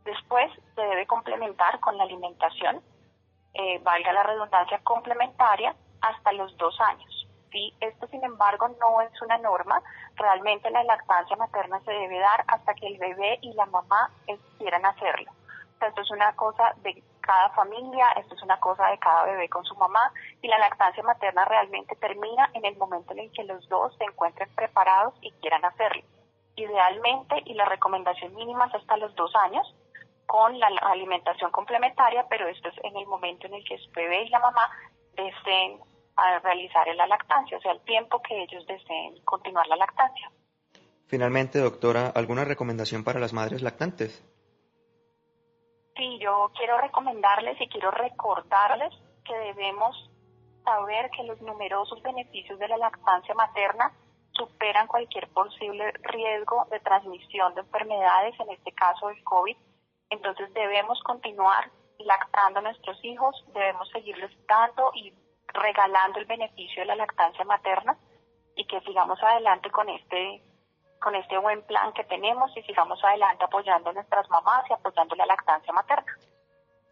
Después 0.04 0.52
se 0.74 0.82
debe 0.82 1.06
complementar 1.06 1.80
con 1.80 1.96
la 1.96 2.06
alimentación, 2.06 2.82
eh, 3.54 3.78
valga 3.84 4.14
la 4.14 4.24
redundancia 4.24 4.80
complementaria, 4.80 5.76
hasta 6.02 6.32
los 6.34 6.58
dos 6.58 6.76
años. 6.82 7.28
¿sí? 7.52 7.72
Esto, 7.82 8.08
sin 8.08 8.24
embargo, 8.24 8.68
no 8.80 9.02
es 9.02 9.22
una 9.22 9.38
norma. 9.38 9.80
Realmente 10.16 10.72
la 10.72 10.84
lactancia 10.86 11.36
materna 11.36 11.80
se 11.82 11.92
debe 11.92 12.18
dar 12.18 12.46
hasta 12.48 12.74
que 12.74 12.88
el 12.88 12.98
bebé 12.98 13.38
y 13.42 13.54
la 13.54 13.68
mamá 13.68 14.10
quieran 14.58 14.88
hacerlo. 14.88 15.32
esto 15.82 16.02
es 16.02 16.10
una 16.10 16.36
cosa 16.36 16.74
de 16.82 17.04
cada 17.30 17.50
familia, 17.52 18.10
esto 18.18 18.34
es 18.34 18.42
una 18.42 18.60
cosa 18.60 18.88
de 18.88 18.98
cada 18.98 19.26
bebé 19.26 19.48
con 19.50 19.64
su 19.64 19.76
mamá 19.76 20.12
y 20.42 20.48
la 20.48 20.58
lactancia 20.58 21.04
materna 21.04 21.46
realmente 21.46 21.96
termina 21.98 22.50
en 22.56 22.66
el 22.66 22.76
momento 22.76 23.14
en 23.14 23.20
el 23.20 23.32
que 23.32 23.44
los 23.44 23.70
dos 23.70 23.96
se 24.00 24.06
encuentren 24.06 24.50
preparados 24.56 25.14
y 25.22 25.30
quieran 25.34 25.64
hacerlo. 25.64 26.02
Idealmente, 26.56 27.44
y 27.46 27.54
la 27.54 27.66
recomendación 27.66 28.34
mínima 28.34 28.66
es 28.66 28.74
hasta 28.74 28.98
los 28.98 29.14
dos 29.16 29.32
años, 29.36 29.76
con 30.26 30.58
la 30.58 30.70
alimentación 30.82 31.52
complementaria, 31.52 32.26
pero 32.28 32.48
esto 32.48 32.70
es 32.70 32.76
en 32.84 32.98
el 32.98 33.06
momento 33.06 33.46
en 33.46 33.54
el 33.54 33.64
que 33.64 33.78
su 33.78 33.92
bebé 33.92 34.24
y 34.24 34.30
la 34.30 34.40
mamá 34.40 34.68
deseen 35.16 35.80
realizar 36.42 36.88
la 36.96 37.06
lactancia, 37.06 37.60
o 37.60 37.62
sea, 37.62 37.74
el 37.74 37.82
tiempo 37.82 38.24
que 38.24 38.42
ellos 38.42 38.66
deseen 38.66 39.24
continuar 39.24 39.68
la 39.68 39.76
lactancia. 39.76 40.32
Finalmente, 41.06 41.60
doctora, 41.60 42.08
¿alguna 42.08 42.44
recomendación 42.44 43.04
para 43.04 43.20
las 43.20 43.34
madres 43.34 43.62
lactantes? 43.62 44.24
Sí, 46.00 46.18
yo 46.18 46.50
quiero 46.56 46.78
recomendarles 46.78 47.60
y 47.60 47.68
quiero 47.68 47.92
recordarles 47.92 48.94
que 49.26 49.38
debemos 49.38 50.10
saber 50.64 51.12
que 51.12 51.24
los 51.24 51.42
numerosos 51.42 52.02
beneficios 52.02 52.58
de 52.58 52.70
la 52.70 52.78
lactancia 52.78 53.36
materna 53.36 53.92
superan 54.32 54.88
cualquier 54.88 55.28
posible 55.34 55.92
riesgo 56.04 56.66
de 56.72 56.80
transmisión 56.80 57.54
de 57.54 57.62
enfermedades, 57.62 58.34
en 58.40 58.50
este 58.50 58.72
caso 58.72 59.10
el 59.10 59.22
COVID. 59.26 59.58
Entonces 60.10 60.54
debemos 60.54 61.04
continuar 61.04 61.70
lactando 61.98 62.60
a 62.60 62.64
nuestros 62.64 63.04
hijos, 63.04 63.36
debemos 63.54 63.90
seguirles 63.90 64.32
dando 64.48 64.92
y 64.96 65.14
regalando 65.48 66.20
el 66.20 66.26
beneficio 66.28 66.82
de 66.82 66.86
la 66.86 66.96
lactancia 66.96 67.44
materna 67.44 67.98
y 68.56 68.66
que 68.68 68.80
sigamos 68.82 69.22
adelante 69.22 69.70
con 69.70 69.90
este 69.90 70.42
con 71.00 71.16
este 71.16 71.38
buen 71.38 71.62
plan 71.64 71.94
que 71.94 72.04
tenemos 72.04 72.52
y 72.56 72.62
sigamos 72.64 73.00
adelante 73.04 73.44
apoyando 73.44 73.90
a 73.90 73.94
nuestras 73.94 74.30
mamás 74.30 74.64
y 74.70 74.74
apoyando 74.74 75.16
la 75.16 75.26
lactancia 75.26 75.74
materna. 75.74 76.12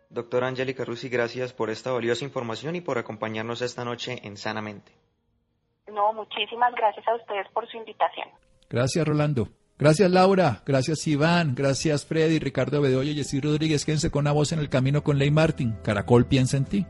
Doctora 0.09 0.47
Angélica 0.47 0.85
Rusi, 0.85 1.09
gracias 1.09 1.53
por 1.53 1.69
esta 1.69 1.91
valiosa 1.91 2.23
información 2.23 2.75
y 2.75 2.81
por 2.81 2.97
acompañarnos 2.97 3.61
esta 3.61 3.83
noche 3.83 4.19
en 4.23 4.37
Sanamente. 4.37 4.93
No, 5.87 6.13
muchísimas 6.13 6.73
gracias 6.75 7.07
a 7.07 7.15
ustedes 7.15 7.47
por 7.53 7.67
su 7.69 7.77
invitación. 7.77 8.29
Gracias, 8.69 9.07
Rolando. 9.07 9.47
Gracias, 9.77 10.09
Laura. 10.09 10.61
Gracias, 10.65 11.05
Iván. 11.07 11.53
Gracias, 11.55 12.05
Freddy, 12.05 12.39
Ricardo 12.39 12.81
Bedoya 12.81 13.11
y 13.11 13.15
Jessy 13.15 13.39
Rodríguez. 13.39 13.85
Quédense 13.85 14.09
con 14.09 14.21
una 14.21 14.31
voz 14.31 14.51
en 14.51 14.59
el 14.59 14.69
camino 14.69 15.03
con 15.03 15.19
Ley 15.19 15.29
Martin. 15.29 15.77
Caracol 15.83 16.25
piensa 16.25 16.57
en 16.57 16.65
ti. 16.65 16.85